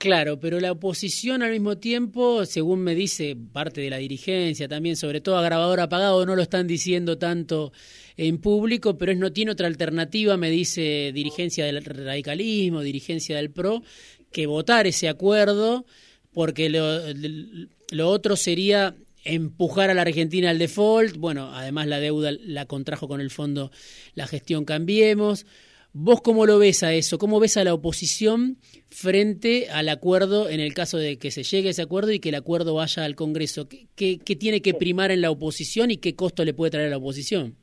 Claro, 0.00 0.40
pero 0.40 0.60
la 0.60 0.72
oposición 0.72 1.42
al 1.42 1.50
mismo 1.50 1.76
tiempo, 1.76 2.46
según 2.46 2.80
me 2.80 2.94
dice 2.94 3.36
parte 3.52 3.82
de 3.82 3.90
la 3.90 3.98
dirigencia 3.98 4.66
también, 4.66 4.96
sobre 4.96 5.20
todo 5.20 5.36
a 5.36 5.42
grabador 5.42 5.78
apagado, 5.78 6.24
no 6.24 6.36
lo 6.36 6.40
están 6.40 6.66
diciendo 6.66 7.18
tanto 7.18 7.70
en 8.16 8.38
público, 8.38 8.96
pero 8.96 9.12
es 9.12 9.18
no 9.18 9.30
tiene 9.30 9.50
otra 9.50 9.66
alternativa, 9.66 10.38
me 10.38 10.48
dice 10.48 11.12
dirigencia 11.12 11.66
del 11.66 11.84
radicalismo, 11.84 12.80
dirigencia 12.80 13.36
del 13.36 13.50
PRO, 13.50 13.82
que 14.32 14.46
votar 14.46 14.86
ese 14.86 15.06
acuerdo, 15.06 15.84
porque 16.32 16.70
lo, 16.70 16.82
lo 17.90 18.08
otro 18.08 18.36
sería 18.36 18.96
empujar 19.24 19.90
a 19.90 19.94
la 19.94 20.02
Argentina 20.02 20.50
al 20.50 20.58
default. 20.58 21.16
Bueno, 21.16 21.50
además 21.52 21.86
la 21.86 22.00
deuda 22.00 22.32
la 22.32 22.66
contrajo 22.66 23.08
con 23.08 23.20
el 23.20 23.30
fondo 23.30 23.70
la 24.14 24.26
gestión 24.26 24.64
Cambiemos. 24.64 25.46
¿Vos 25.92 26.20
cómo 26.20 26.46
lo 26.46 26.58
ves 26.60 26.84
a 26.84 26.94
eso? 26.94 27.18
¿Cómo 27.18 27.40
ves 27.40 27.56
a 27.56 27.64
la 27.64 27.74
oposición 27.74 28.58
frente 28.90 29.70
al 29.70 29.88
acuerdo 29.88 30.48
en 30.48 30.60
el 30.60 30.72
caso 30.72 30.98
de 30.98 31.18
que 31.18 31.32
se 31.32 31.42
llegue 31.42 31.68
a 31.68 31.70
ese 31.72 31.82
acuerdo 31.82 32.12
y 32.12 32.20
que 32.20 32.28
el 32.28 32.36
acuerdo 32.36 32.74
vaya 32.74 33.04
al 33.04 33.16
Congreso? 33.16 33.66
¿Qué, 33.68 34.18
tiene 34.38 34.62
que 34.62 34.72
primar 34.72 35.10
en 35.10 35.20
la 35.20 35.32
oposición 35.32 35.90
y 35.90 35.96
qué 35.96 36.14
costo 36.14 36.44
le 36.44 36.54
puede 36.54 36.70
traer 36.70 36.86
a 36.86 36.90
la 36.90 36.98
oposición? 36.98 37.56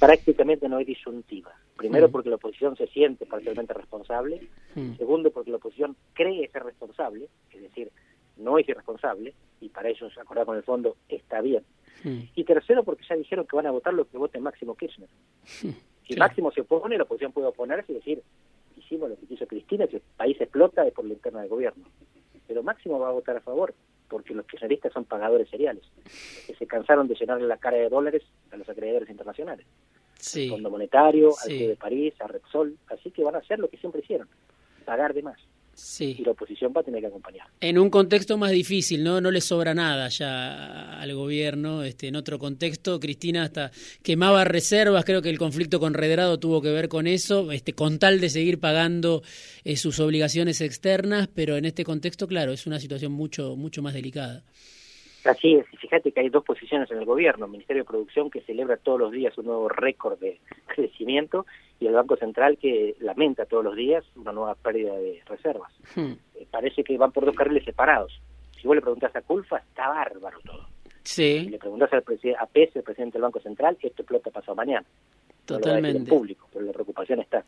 Prácticamente 0.00 0.68
no 0.68 0.78
hay 0.78 0.84
disyuntiva. 0.84 1.52
Primero 1.76 2.08
mm. 2.08 2.10
porque 2.10 2.30
la 2.30 2.36
oposición 2.36 2.76
se 2.76 2.88
siente 2.88 3.26
parcialmente 3.26 3.74
responsable. 3.74 4.40
Mm. 4.74 4.96
Segundo 4.96 5.30
porque 5.30 5.52
la 5.52 5.58
oposición 5.58 5.96
cree 6.14 6.48
ser 6.48 6.64
responsable, 6.64 7.28
es 7.52 7.62
decir, 7.62 7.92
no 8.40 8.58
es 8.58 8.68
irresponsable 8.68 9.34
y 9.60 9.68
para 9.68 9.88
ellos 9.88 10.16
acordar 10.18 10.46
con 10.46 10.56
el 10.56 10.62
fondo 10.62 10.96
está 11.08 11.40
bien. 11.40 11.62
Hmm. 12.02 12.20
Y 12.34 12.44
tercero, 12.44 12.82
porque 12.82 13.04
ya 13.08 13.14
dijeron 13.14 13.46
que 13.46 13.56
van 13.56 13.66
a 13.66 13.70
votar 13.70 13.94
lo 13.94 14.08
que 14.08 14.18
vote 14.18 14.40
Máximo 14.40 14.74
Kirchner. 14.74 15.08
Hmm. 15.62 15.70
Si 16.06 16.16
Máximo 16.16 16.50
se 16.50 16.62
opone, 16.62 16.96
la 16.96 17.04
oposición 17.04 17.32
puede 17.32 17.46
oponerse 17.46 17.92
y 17.92 17.96
decir, 17.96 18.22
hicimos 18.76 19.10
lo 19.10 19.16
que 19.16 19.26
quiso 19.26 19.46
Cristina, 19.46 19.86
si 19.86 19.96
el 19.96 20.02
país 20.16 20.40
explota 20.40 20.86
es 20.86 20.92
por 20.92 21.04
la 21.04 21.12
interna 21.12 21.40
del 21.40 21.48
gobierno. 21.48 21.84
Pero 22.48 22.62
Máximo 22.62 22.98
va 22.98 23.08
a 23.08 23.12
votar 23.12 23.36
a 23.36 23.40
favor, 23.40 23.74
porque 24.08 24.34
los 24.34 24.44
kirchneristas 24.46 24.92
son 24.92 25.04
pagadores 25.04 25.48
seriales, 25.48 25.84
que 26.46 26.54
se 26.54 26.66
cansaron 26.66 27.06
de 27.06 27.14
llenarle 27.14 27.46
la 27.46 27.58
cara 27.58 27.76
de 27.76 27.88
dólares 27.88 28.24
a 28.50 28.56
los 28.56 28.68
acreedores 28.68 29.08
internacionales. 29.08 29.66
Sí. 30.16 30.44
Al 30.44 30.50
Fondo 30.50 30.70
Monetario, 30.70 31.28
al 31.28 31.48
sí. 31.48 31.66
de 31.66 31.76
París, 31.76 32.14
a 32.20 32.26
Repsol, 32.26 32.76
así 32.88 33.10
que 33.10 33.22
van 33.22 33.36
a 33.36 33.38
hacer 33.38 33.58
lo 33.60 33.68
que 33.68 33.76
siempre 33.76 34.00
hicieron, 34.00 34.28
pagar 34.84 35.14
de 35.14 35.22
más. 35.22 35.38
Sí. 35.82 36.16
Y 36.18 36.24
la 36.24 36.32
oposición 36.32 36.72
va 36.76 36.82
a 36.82 36.84
tener 36.84 37.00
que 37.00 37.06
acompañar. 37.06 37.46
En 37.58 37.78
un 37.78 37.88
contexto 37.88 38.36
más 38.36 38.50
difícil, 38.50 39.02
¿no? 39.02 39.20
No 39.20 39.30
le 39.30 39.40
sobra 39.40 39.72
nada 39.72 40.08
ya 40.08 41.00
al 41.00 41.14
gobierno. 41.14 41.82
Este, 41.82 42.08
en 42.08 42.16
otro 42.16 42.38
contexto, 42.38 43.00
Cristina 43.00 43.44
hasta 43.44 43.70
quemaba 44.02 44.44
reservas, 44.44 45.04
creo 45.06 45.22
que 45.22 45.30
el 45.30 45.38
conflicto 45.38 45.80
con 45.80 45.94
Redrado 45.94 46.38
tuvo 46.38 46.60
que 46.60 46.70
ver 46.70 46.88
con 46.88 47.06
eso, 47.06 47.50
este, 47.50 47.72
con 47.72 47.98
tal 47.98 48.20
de 48.20 48.28
seguir 48.28 48.60
pagando 48.60 49.22
eh, 49.64 49.76
sus 49.76 50.00
obligaciones 50.00 50.60
externas, 50.60 51.28
pero 51.34 51.56
en 51.56 51.64
este 51.64 51.82
contexto, 51.82 52.28
claro, 52.28 52.52
es 52.52 52.66
una 52.66 52.78
situación 52.78 53.12
mucho, 53.12 53.56
mucho 53.56 53.80
más 53.80 53.94
delicada. 53.94 54.44
Así 55.24 55.54
es, 55.56 55.66
y 55.72 55.76
fíjate 55.76 56.12
que 56.12 56.20
hay 56.20 56.30
dos 56.30 56.44
posiciones 56.44 56.90
en 56.90 56.98
el 56.98 57.04
gobierno, 57.04 57.44
el 57.44 57.52
Ministerio 57.52 57.82
de 57.82 57.88
Producción 57.88 58.30
que 58.30 58.40
celebra 58.40 58.78
todos 58.78 58.98
los 58.98 59.12
días 59.12 59.36
un 59.36 59.46
nuevo 59.46 59.68
récord 59.68 60.18
de 60.18 60.40
crecimiento 60.66 61.46
y 61.78 61.86
el 61.86 61.94
Banco 61.94 62.16
Central 62.16 62.58
que 62.58 62.96
lamenta 63.00 63.44
todos 63.44 63.64
los 63.64 63.76
días 63.76 64.04
una 64.16 64.32
nueva 64.32 64.54
pérdida 64.54 64.96
de 64.96 65.22
reservas. 65.26 65.72
Hmm. 65.94 66.12
Eh, 66.34 66.46
parece 66.50 66.82
que 66.82 66.96
van 66.96 67.12
por 67.12 67.26
dos 67.26 67.36
carriles 67.36 67.64
separados. 67.64 68.20
Si 68.60 68.66
vos 68.66 68.76
le 68.76 68.82
preguntás 68.82 69.14
a 69.16 69.22
Culfa, 69.22 69.58
está 69.58 69.88
bárbaro 69.88 70.38
todo. 70.44 70.66
Sí. 71.02 71.40
Si 71.44 71.50
le 71.50 71.58
preguntás 71.58 71.92
al 71.92 72.04
a 72.38 72.46
Pérez, 72.46 72.76
el 72.76 72.82
presidente 72.82 73.14
del 73.14 73.22
Banco 73.22 73.40
Central, 73.40 73.76
esto 73.80 74.02
explota 74.02 74.30
pasado 74.30 74.54
mañana. 74.54 74.86
Totalmente. 75.44 76.08
público, 76.08 76.48
pero 76.52 76.64
la 76.64 76.72
preocupación 76.72 77.20
está. 77.20 77.44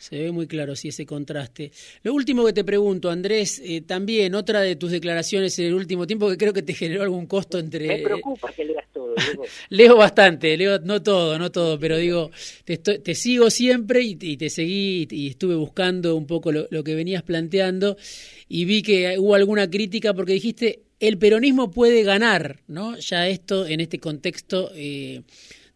Se 0.00 0.18
ve 0.18 0.32
muy 0.32 0.46
claro, 0.46 0.74
sí, 0.74 0.88
ese 0.88 1.04
contraste. 1.04 1.70
Lo 2.04 2.14
último 2.14 2.46
que 2.46 2.54
te 2.54 2.64
pregunto, 2.64 3.10
Andrés, 3.10 3.60
eh, 3.62 3.82
también 3.82 4.34
otra 4.34 4.62
de 4.62 4.74
tus 4.74 4.92
declaraciones 4.92 5.58
en 5.58 5.66
el 5.66 5.74
último 5.74 6.06
tiempo 6.06 6.26
que 6.30 6.38
creo 6.38 6.54
que 6.54 6.62
te 6.62 6.72
generó 6.74 7.02
algún 7.02 7.26
costo 7.26 7.58
entre... 7.58 7.86
Me 7.86 7.98
preocupa 7.98 8.50
que 8.50 8.64
leas 8.64 8.86
todo. 8.94 9.14
leo 9.68 9.98
bastante, 9.98 10.56
leo 10.56 10.78
no 10.78 11.02
todo, 11.02 11.38
no 11.38 11.52
todo, 11.52 11.78
pero 11.78 11.98
digo, 11.98 12.30
te, 12.64 12.78
te 12.78 13.14
sigo 13.14 13.50
siempre 13.50 14.00
y, 14.00 14.16
te 14.16 14.48
seguí 14.48 15.06
y 15.10 15.28
estuve 15.28 15.54
buscando 15.54 16.16
un 16.16 16.26
poco 16.26 16.50
lo, 16.50 16.82
que 16.82 16.94
venías 16.94 17.22
planteando 17.22 17.98
y 18.48 18.64
vi 18.64 18.82
que 18.82 19.18
hubo 19.18 19.34
alguna 19.34 19.68
crítica 19.68 20.14
porque 20.14 20.32
dijiste, 20.32 20.80
el 20.98 21.18
peronismo 21.18 21.70
puede 21.70 22.04
ganar, 22.04 22.60
¿no? 22.68 22.96
Ya 22.96 23.28
esto, 23.28 23.66
en 23.66 23.80
este 23.80 23.98
contexto, 23.98 24.70
eh, 24.74 25.20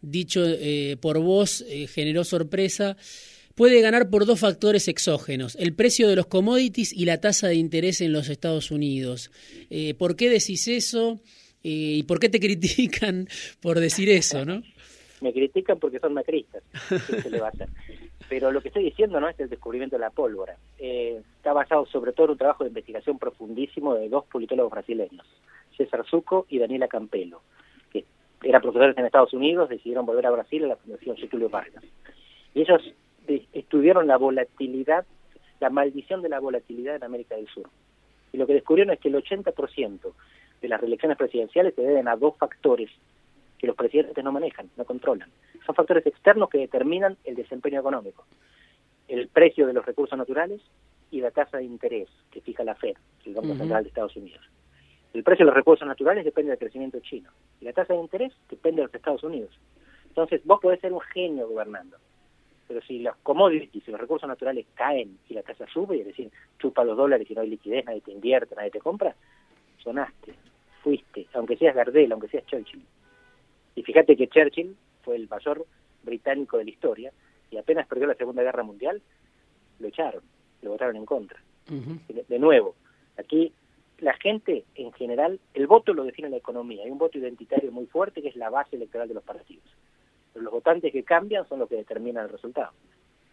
dicho 0.00 0.42
eh, 0.46 0.96
por 0.98 1.18
vos, 1.18 1.62
generó 1.92 2.24
sorpresa 2.24 2.96
puede 3.54 3.80
ganar 3.80 4.10
por 4.10 4.26
dos 4.26 4.40
factores 4.40 4.88
exógenos, 4.88 5.56
el 5.56 5.74
precio 5.74 6.08
de 6.08 6.16
los 6.16 6.26
commodities 6.26 6.92
y 6.92 7.04
la 7.04 7.20
tasa 7.20 7.48
de 7.48 7.54
interés 7.54 8.00
en 8.00 8.12
los 8.12 8.28
Estados 8.28 8.70
Unidos. 8.70 9.30
Eh, 9.70 9.94
¿Por 9.94 10.16
qué 10.16 10.28
decís 10.28 10.66
eso 10.68 11.20
eh, 11.62 11.98
y 11.98 12.02
por 12.02 12.18
qué 12.18 12.28
te 12.28 12.40
critican 12.40 13.28
por 13.60 13.78
decir 13.78 14.08
eso? 14.08 14.44
¿no? 14.44 14.62
Me 15.20 15.32
critican 15.32 15.78
porque 15.78 15.98
son 15.98 16.14
macristas? 16.14 16.62
Pero 18.28 18.50
lo 18.50 18.60
que 18.62 18.68
estoy 18.68 18.84
diciendo 18.84 19.20
no 19.20 19.28
es 19.28 19.38
el 19.38 19.48
descubrimiento 19.48 19.96
de 19.96 20.00
la 20.00 20.10
pólvora. 20.10 20.56
Eh, 20.78 21.20
está 21.36 21.52
basado 21.52 21.86
sobre 21.86 22.12
todo 22.12 22.26
en 22.26 22.32
un 22.32 22.38
trabajo 22.38 22.64
de 22.64 22.68
investigación 22.68 23.18
profundísimo 23.18 23.94
de 23.94 24.08
dos 24.08 24.24
politólogos 24.24 24.72
brasileños, 24.72 25.26
César 25.76 26.04
Zucco 26.08 26.46
y 26.48 26.58
Daniela 26.58 26.88
Campelo, 26.88 27.42
que 27.92 28.04
eran 28.42 28.62
profesores 28.62 28.96
en 28.96 29.06
Estados 29.06 29.32
Unidos, 29.34 29.68
decidieron 29.68 30.06
volver 30.06 30.26
a 30.26 30.30
Brasil 30.30 30.64
a 30.64 30.68
la 30.68 30.76
Fundación 30.76 31.16
Getúlio 31.16 31.48
Vargas. 31.48 31.84
Y 32.54 32.62
ellos 32.62 32.82
estudiaron 33.52 34.06
la 34.06 34.16
volatilidad, 34.16 35.04
la 35.60 35.70
maldición 35.70 36.22
de 36.22 36.28
la 36.28 36.40
volatilidad 36.40 36.96
en 36.96 37.04
América 37.04 37.36
del 37.36 37.48
Sur. 37.48 37.68
Y 38.32 38.36
lo 38.36 38.46
que 38.46 38.54
descubrieron 38.54 38.92
es 38.92 39.00
que 39.00 39.08
el 39.08 39.14
80% 39.14 40.12
de 40.60 40.68
las 40.68 40.80
reelecciones 40.80 41.16
presidenciales 41.16 41.74
se 41.74 41.82
deben 41.82 42.08
a 42.08 42.16
dos 42.16 42.36
factores 42.36 42.90
que 43.58 43.66
los 43.66 43.76
presidentes 43.76 44.22
no 44.24 44.32
manejan, 44.32 44.70
no 44.76 44.84
controlan. 44.84 45.30
Son 45.64 45.74
factores 45.74 46.04
externos 46.06 46.50
que 46.50 46.58
determinan 46.58 47.16
el 47.24 47.34
desempeño 47.34 47.80
económico. 47.80 48.26
El 49.08 49.28
precio 49.28 49.66
de 49.66 49.72
los 49.72 49.84
recursos 49.86 50.18
naturales 50.18 50.60
y 51.10 51.20
la 51.20 51.30
tasa 51.30 51.58
de 51.58 51.64
interés 51.64 52.08
que 52.30 52.40
fija 52.40 52.64
la 52.64 52.74
Fed, 52.74 52.96
el 53.24 53.34
Banco 53.34 53.54
Central 53.54 53.84
de 53.84 53.88
Estados 53.88 54.16
Unidos. 54.16 54.42
El 55.12 55.22
precio 55.22 55.44
de 55.44 55.50
los 55.50 55.54
recursos 55.54 55.86
naturales 55.86 56.24
depende 56.24 56.50
del 56.50 56.58
crecimiento 56.58 56.98
chino 57.00 57.30
y 57.60 57.64
la 57.64 57.72
tasa 57.72 57.94
de 57.94 58.00
interés 58.00 58.32
depende 58.50 58.80
de 58.80 58.86
los 58.86 58.94
Estados 58.94 59.22
Unidos. 59.22 59.56
Entonces, 60.08 60.40
vos 60.44 60.60
podés 60.60 60.80
ser 60.80 60.92
un 60.92 61.00
genio 61.00 61.48
gobernando, 61.48 61.96
pero 62.66 62.80
si 62.82 63.00
los 63.00 63.16
commodities 63.16 63.86
y 63.86 63.90
los 63.90 64.00
recursos 64.00 64.28
naturales 64.28 64.66
caen 64.74 65.18
y 65.28 65.34
la 65.34 65.42
tasa 65.42 65.66
sube, 65.66 66.00
es 66.00 66.06
decir, 66.06 66.30
chupa 66.58 66.84
los 66.84 66.96
dólares 66.96 67.30
y 67.30 67.34
no 67.34 67.42
hay 67.42 67.50
liquidez, 67.50 67.84
nadie 67.84 68.00
te 68.00 68.12
invierte, 68.12 68.54
nadie 68.54 68.70
te 68.70 68.80
compra, 68.80 69.14
sonaste, 69.78 70.34
fuiste, 70.82 71.26
aunque 71.34 71.56
seas 71.56 71.74
Gardel, 71.74 72.12
aunque 72.12 72.28
seas 72.28 72.46
Churchill. 72.46 72.84
Y 73.74 73.82
fíjate 73.82 74.16
que 74.16 74.28
Churchill 74.28 74.76
fue 75.02 75.16
el 75.16 75.28
mayor 75.28 75.66
británico 76.02 76.58
de 76.58 76.64
la 76.64 76.70
historia 76.70 77.12
y 77.50 77.56
apenas 77.56 77.86
perdió 77.86 78.06
la 78.06 78.14
Segunda 78.14 78.42
Guerra 78.42 78.62
Mundial, 78.62 79.02
lo 79.78 79.88
echaron, 79.88 80.22
lo 80.62 80.70
votaron 80.70 80.96
en 80.96 81.06
contra. 81.06 81.40
de, 81.68 82.38
nuevo, 82.38 82.74
aquí 83.18 83.52
la 83.98 84.14
gente 84.14 84.64
en 84.74 84.92
general, 84.92 85.40
el 85.54 85.66
voto 85.66 85.94
lo 85.94 86.04
define 86.04 86.28
la 86.30 86.36
economía, 86.36 86.84
hay 86.84 86.90
un 86.90 86.98
voto 86.98 87.18
identitario 87.18 87.70
muy 87.72 87.86
fuerte 87.86 88.22
que 88.22 88.28
es 88.28 88.36
la 88.36 88.50
base 88.50 88.76
electoral 88.76 89.08
de 89.08 89.14
los 89.14 89.24
partidos. 89.24 89.64
Pero 90.34 90.44
los 90.44 90.52
votantes 90.52 90.92
que 90.92 91.04
cambian 91.04 91.48
son 91.48 91.60
los 91.60 91.68
que 91.68 91.76
determinan 91.76 92.24
el 92.24 92.30
resultado. 92.30 92.72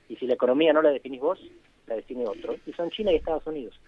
Y 0.08 0.16
si 0.16 0.28
la 0.28 0.36
economía 0.36 0.72
no 0.72 0.82
la 0.82 0.92
definís 0.92 1.20
vos, 1.20 1.40
la 1.88 1.96
define 1.96 2.26
otro, 2.26 2.56
y 2.66 2.72
son 2.74 2.90
China 2.92 3.12
y 3.12 3.16
Estados 3.16 3.46
Unidos. 3.48 3.80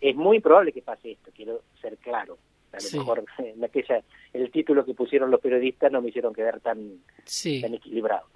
Es 0.00 0.14
muy 0.14 0.40
probable 0.40 0.72
que 0.72 0.82
pase 0.82 1.12
esto, 1.12 1.30
quiero 1.34 1.62
ser 1.82 1.98
claro. 1.98 2.38
A 2.72 2.76
lo 2.76 2.98
mejor 2.98 3.24
en 3.38 3.64
aquella, 3.64 4.02
el 4.32 4.50
título 4.50 4.84
que 4.84 4.94
pusieron 4.94 5.30
los 5.30 5.40
periodistas 5.40 5.90
no 5.90 6.00
me 6.00 6.10
hicieron 6.10 6.32
quedar 6.32 6.60
tan, 6.60 7.00
tan 7.60 7.74
equilibrado. 7.74 8.26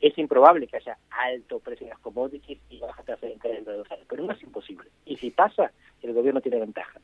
Es 0.00 0.18
improbable 0.18 0.66
que 0.66 0.78
haya 0.78 0.98
alto 1.10 1.60
precio 1.60 1.86
de 1.86 1.90
las 1.90 2.00
commodities 2.00 2.58
y 2.68 2.80
baja 2.80 3.04
tasa 3.04 3.26
de 3.26 3.34
interés 3.34 3.64
de 3.64 3.76
dos 3.76 3.90
años, 3.90 4.04
pero 4.08 4.24
no 4.24 4.32
es 4.32 4.42
imposible. 4.42 4.90
Y 5.06 5.16
si 5.16 5.30
pasa, 5.30 5.70
el 6.02 6.12
gobierno 6.12 6.40
tiene 6.40 6.58
ventaja. 6.58 7.00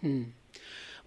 Mm. 0.00 0.24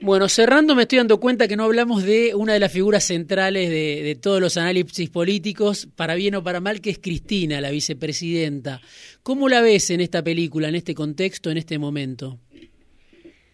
Bueno, 0.02 0.28
cerrando 0.28 0.76
me 0.76 0.82
estoy 0.82 0.98
dando 0.98 1.22
cuenta 1.22 1.48
que 1.48 1.56
no 1.56 1.64
hablamos 1.64 2.04
de 2.04 2.36
una 2.36 2.54
de 2.54 2.60
las 2.60 2.72
figuras 2.72 3.06
centrales 3.06 3.70
de, 3.70 4.18
todos 4.22 4.42
los 4.42 4.58
análisis 4.58 5.10
políticos, 5.10 5.88
para 5.96 6.16
bien 6.16 6.36
o 6.36 6.44
para 6.44 6.60
mal, 6.60 6.82
que 6.82 6.90
es 6.90 7.00
Cristina, 7.00 7.62
la 7.62 7.72
vicepresidenta. 7.72 8.82
¿Cómo 9.24 9.48
la 9.48 9.62
ves 9.62 9.90
en 9.92 10.02
esta 10.02 10.22
película, 10.22 10.68
en 10.68 10.76
este 10.76 10.94
contexto, 10.94 11.50
en 11.50 11.58
este 11.58 11.80
momento? 11.80 12.38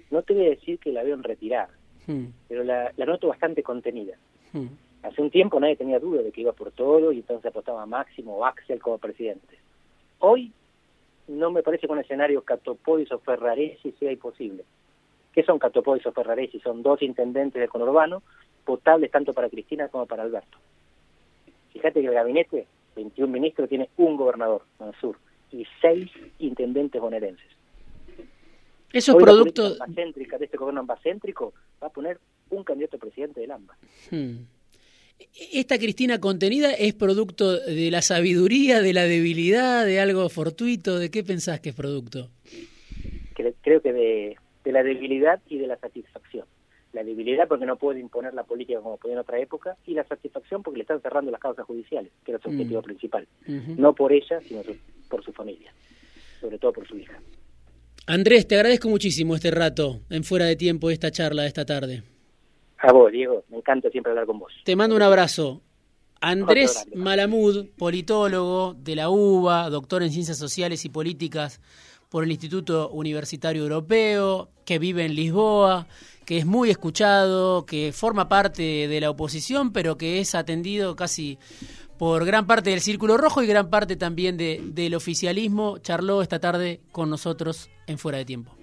No 0.09 0.23
te 0.23 0.33
voy 0.33 0.47
a 0.47 0.49
decir 0.49 0.79
que 0.79 0.91
la 0.91 1.03
veo 1.03 1.13
en 1.13 1.23
retirada, 1.23 1.69
hmm. 2.07 2.25
pero 2.47 2.63
la, 2.63 2.91
noto 3.05 3.27
bastante 3.27 3.61
contenida. 3.61 4.17
Hmm. 4.51 4.67
Hace 5.03 5.21
un 5.21 5.29
tiempo 5.29 5.59
nadie 5.59 5.75
tenía 5.75 5.99
duda 5.99 6.23
de 6.23 6.31
que 6.31 6.41
iba 6.41 6.53
por 6.53 6.71
todo 6.71 7.11
y 7.11 7.17
entonces 7.17 7.45
apostaba 7.45 7.83
a 7.83 7.85
Máximo 7.85 8.37
o 8.37 8.45
Axel 8.45 8.79
como 8.79 8.97
presidente. 8.97 9.59
Hoy 10.19 10.51
no 11.27 11.51
me 11.51 11.61
parece 11.61 11.85
que 11.85 11.93
un 11.93 11.99
escenario 11.99 12.41
Catopodis 12.41 13.11
o 13.11 13.19
Ferraresi 13.19 13.91
sea 13.99 14.11
imposible 14.11 14.63
que 15.33 15.43
son 15.43 15.59
Catopodis 15.59 16.05
o 16.05 16.11
Ferraresi, 16.11 16.59
son 16.59 16.83
dos 16.83 17.01
intendentes 17.01 17.59
del 17.59 17.69
conurbano, 17.69 18.21
potables 18.65 19.11
tanto 19.11 19.33
para 19.33 19.49
Cristina 19.49 19.87
como 19.87 20.05
para 20.05 20.23
Alberto. 20.23 20.57
Fíjate 21.73 22.01
que 22.01 22.07
el 22.07 22.13
gabinete, 22.13 22.67
21 22.95 23.31
ministros, 23.31 23.69
tiene 23.69 23.89
un 23.97 24.17
gobernador, 24.17 24.63
Mansur, 24.79 25.17
y 25.51 25.65
seis 25.81 26.09
intendentes 26.39 27.01
bonaerenses. 27.01 27.45
Eso 28.93 29.17
es 29.17 29.23
producto... 29.23 29.75
de 29.87 30.45
este 30.45 30.57
gobierno 30.57 30.81
ambacéntrico 30.81 31.53
va 31.81 31.87
a 31.87 31.91
poner 31.91 32.19
un 32.49 32.63
candidato 32.63 32.97
a 32.97 32.99
presidente 32.99 33.39
del 33.39 33.51
AMBA. 33.51 33.77
Hmm. 34.11 34.45
¿Esta 35.53 35.77
Cristina 35.77 36.19
contenida 36.19 36.71
es 36.71 36.93
producto 36.93 37.57
de 37.57 37.89
la 37.91 38.01
sabiduría, 38.01 38.81
de 38.81 38.93
la 38.93 39.03
debilidad, 39.03 39.85
de 39.85 39.99
algo 39.99 40.27
fortuito? 40.29 40.99
¿De 40.99 41.09
qué 41.09 41.23
pensás 41.23 41.59
que 41.61 41.69
es 41.69 41.75
producto? 41.75 42.29
Creo 43.61 43.81
que 43.81 43.93
de, 43.93 44.37
de 44.63 44.71
la 44.71 44.83
debilidad 44.83 45.41
y 45.47 45.57
de 45.57 45.67
la 45.67 45.77
satisfacción. 45.77 46.45
La 46.93 47.03
debilidad 47.03 47.47
porque 47.47 47.65
no 47.65 47.77
puede 47.77 47.99
imponer 47.99 48.33
la 48.33 48.43
política 48.43 48.81
como 48.81 48.97
podía 48.97 49.13
en 49.13 49.19
otra 49.19 49.39
época 49.39 49.77
y 49.85 49.93
la 49.93 50.03
satisfacción 50.03 50.61
porque 50.61 50.79
le 50.79 50.81
están 50.81 51.01
cerrando 51.01 51.31
las 51.31 51.39
causas 51.39 51.65
judiciales, 51.65 52.11
que 52.25 52.31
era 52.31 52.41
su 52.41 52.49
objetivo 52.49 52.81
mm. 52.81 52.83
principal. 52.83 53.27
No 53.77 53.93
por 53.93 54.11
ella, 54.11 54.41
sino 54.41 54.61
por 55.09 55.23
su 55.23 55.31
familia, 55.31 55.73
sobre 56.41 56.57
todo 56.57 56.73
por 56.73 56.87
su 56.87 56.97
hija. 56.97 57.17
Andrés, 58.07 58.47
te 58.47 58.55
agradezco 58.55 58.89
muchísimo 58.89 59.35
este 59.35 59.51
rato 59.51 60.01
en 60.09 60.23
fuera 60.23 60.45
de 60.45 60.55
tiempo, 60.55 60.89
esta 60.89 61.11
charla 61.11 61.43
de 61.43 61.47
esta 61.47 61.65
tarde. 61.65 62.03
A 62.79 62.91
vos, 62.91 63.11
Diego, 63.11 63.45
me 63.49 63.57
encanta 63.57 63.89
siempre 63.89 64.11
hablar 64.11 64.25
con 64.25 64.39
vos. 64.39 64.51
Te 64.65 64.75
mando 64.75 64.95
un 64.95 65.01
abrazo. 65.01 65.61
Andrés 66.19 66.87
Malamud, 66.93 67.69
politólogo 67.77 68.75
de 68.75 68.95
la 68.95 69.09
UBA, 69.09 69.69
doctor 69.69 70.03
en 70.03 70.11
Ciencias 70.11 70.37
Sociales 70.37 70.83
y 70.85 70.89
Políticas 70.89 71.61
por 72.11 72.25
el 72.25 72.31
Instituto 72.31 72.89
Universitario 72.89 73.63
Europeo, 73.63 74.49
que 74.65 74.79
vive 74.79 75.05
en 75.05 75.15
Lisboa, 75.15 75.87
que 76.25 76.37
es 76.37 76.45
muy 76.45 76.69
escuchado, 76.69 77.65
que 77.65 77.93
forma 77.93 78.27
parte 78.27 78.89
de 78.89 78.99
la 78.99 79.09
oposición, 79.09 79.71
pero 79.71 79.97
que 79.97 80.19
es 80.19 80.35
atendido 80.35 80.97
casi 80.97 81.39
por 81.97 82.25
gran 82.25 82.45
parte 82.47 82.71
del 82.71 82.81
Círculo 82.81 83.17
Rojo 83.17 83.41
y 83.41 83.47
gran 83.47 83.69
parte 83.69 83.95
también 83.95 84.35
de, 84.35 84.61
del 84.61 84.93
oficialismo. 84.93 85.77
Charló 85.77 86.21
esta 86.21 86.39
tarde 86.39 86.81
con 86.91 87.09
nosotros 87.09 87.69
en 87.87 87.97
Fuera 87.97 88.17
de 88.17 88.25
Tiempo. 88.25 88.60